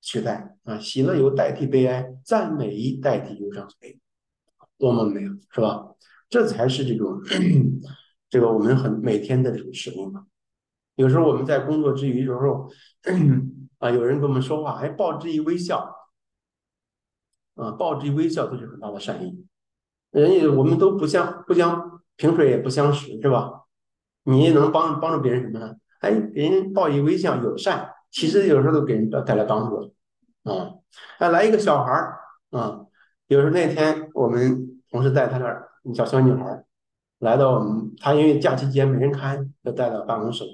[0.00, 3.94] 取代啊，喜乐由代替悲哀，赞美代替忧伤，哎，
[4.78, 5.90] 多么美啊，是吧？
[6.28, 7.20] 这才是这种，
[8.28, 10.26] 这个我们很每天的这种使命嘛。
[10.96, 12.70] 有时候我们在工作之余，有时候
[13.78, 15.94] 啊，有人跟我们说话，哎，报之以微笑，
[17.56, 19.46] 啊，报之以微笑都是很大的善意。
[20.10, 23.62] 人家我们都不相不相萍水也不相识，是吧？
[24.22, 25.74] 你也能帮帮助别人什么呢？
[26.00, 29.94] 哎，给人报以微笑，友善，其实有时候都给人带来帮助。
[30.44, 30.74] 啊，
[31.18, 32.18] 还来一个小孩儿
[32.50, 32.86] 啊，
[33.26, 36.64] 有时候那天我们同事带他那儿小小女孩
[37.18, 40.44] 来到我们，他因为假期间没人看，就带到办公室。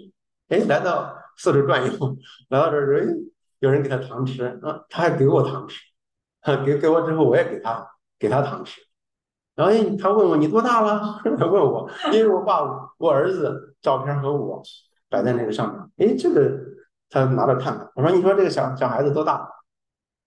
[0.48, 2.16] 哎，来到四处转悠，
[2.48, 3.06] 来到这儿哎
[3.58, 5.78] 有人给他糖吃啊，他还给我糖吃，
[6.64, 7.86] 给给我之后我也给他
[8.18, 8.80] 给他糖吃。
[9.54, 11.20] 然后，他问我你多大了？
[11.38, 12.62] 他问我，因为我把
[12.96, 14.62] 我儿子照片和我
[15.10, 16.08] 摆在那个上面。
[16.08, 16.58] 哎，这个
[17.10, 17.90] 他拿着看看。
[17.94, 19.46] 我说你说这个小小孩子多大？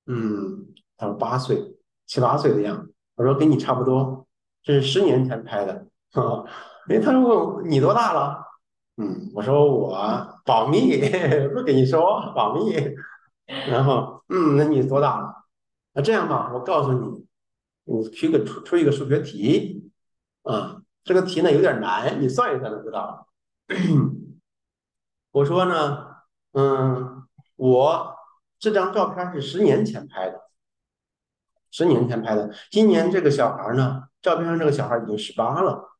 [0.05, 1.57] 嗯，他说八岁，
[2.05, 2.92] 七八岁的样子。
[3.15, 4.25] 我说跟你差不多，
[4.63, 5.87] 这是十年前拍的。
[6.11, 6.45] 哈
[6.89, 8.43] 哎，他说你多大了？
[8.97, 9.97] 嗯，我说我
[10.45, 10.97] 保密，
[11.53, 12.75] 不跟你说保密。
[13.45, 15.45] 然后，嗯，那你多大了？
[15.93, 17.25] 那这样吧，我告诉你，
[17.85, 19.91] 你出个出出一个数学题，
[20.43, 23.27] 啊，这个题呢有点难，你算一算就知道了。
[25.31, 26.07] 我说呢，
[26.53, 27.23] 嗯，
[27.55, 28.15] 我
[28.59, 30.41] 这张照片是十年前拍的，
[31.73, 32.51] 十年前拍的。
[32.69, 35.97] 今年这个小孩呢，照片上这个小孩已经十八了。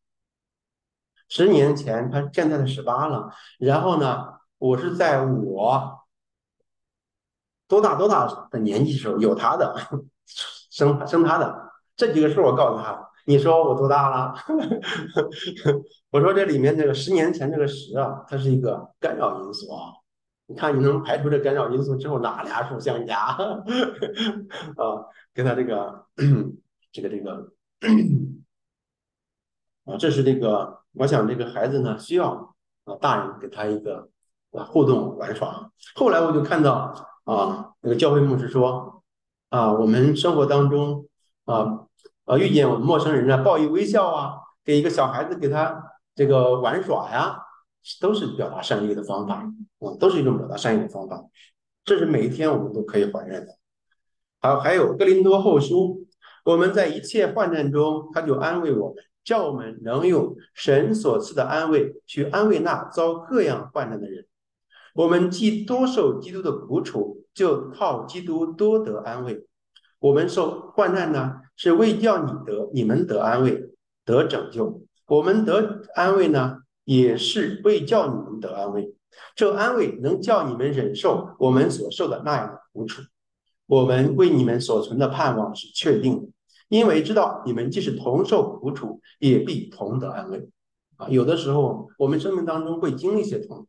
[1.29, 3.33] 十年前，他现在的十八了。
[3.57, 6.05] 然后呢，我是在我
[7.67, 9.75] 多大多大的年纪时候有他的，
[10.69, 13.09] 生生他的这几个数，我告诉他。
[13.25, 14.35] 你说我多大了？
[16.11, 20.02] 我说这里面这个十年前这个十啊，它是一个干扰因素啊。
[20.47, 23.15] 你看你能排除这干扰因素之后，哪俩数相加？
[24.77, 26.05] 啊，跟他这个
[26.91, 27.51] 这个这个
[29.85, 30.81] 啊，这是这个。
[30.95, 34.07] 我想这个孩子呢，需要啊大人给他一个
[34.51, 35.71] 啊互动玩耍。
[35.95, 39.03] 后来我就看到啊，那个教会牧师说
[39.49, 41.07] 啊，我们生活当中
[41.45, 41.87] 啊
[42.25, 45.83] 啊遇见我们陌生人啊，报以微笑啊，给一个小孩子给他
[46.13, 47.39] 这个玩耍呀，
[47.99, 49.43] 都是表达善意的方法，
[49.99, 51.23] 都是一种表达善意的方法。
[51.85, 53.57] 这是每一天我们都可以还愿的。
[54.39, 56.07] 好，还有哥林多后书，
[56.45, 59.03] 我们在一切患难中，他就安慰我们。
[59.23, 64.25] 叫我们能用神所赐的安慰去安慰那遭各样患难的人。
[64.93, 69.47] 我们既多受基督的苦楚，就靠基督多得安慰。
[69.99, 73.71] 我们受患难呢，是为叫你得你们得安慰
[74.03, 74.81] 得拯救。
[75.07, 78.93] 我们得安慰呢，也是为叫你们得安慰。
[79.35, 83.01] 这安慰能叫你们忍受我们所受的那样的苦楚。
[83.65, 86.29] 我们为你们所存的盼望是确定的。
[86.69, 90.49] 因为知道你们即使同受苦楚，也必同得安慰。
[90.97, 93.67] 啊，有的时候我们生命当中会经历一些痛，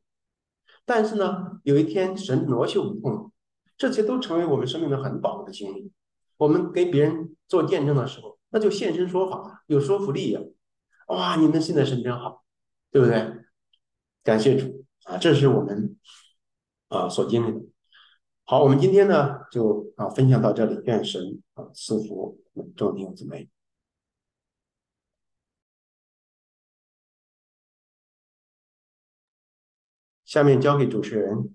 [0.84, 3.32] 但是呢，有一天神挪去我们痛，
[3.76, 5.90] 这些都成为我们生命的很宝贵的经历。
[6.36, 10.40] 我们给别人做见证的时候，那就现身说法，有说服力呀。
[11.08, 12.44] 哇，你们信的神真好，
[12.90, 13.44] 对不对？
[14.22, 15.96] 感谢主啊，这是我们
[16.88, 17.66] 啊所经历的。
[18.44, 22.38] 好，我们今天呢就啊分享到这里，愿神啊赐福
[22.76, 23.48] 众弟兄姊妹。
[30.24, 31.54] 下面交给主持人。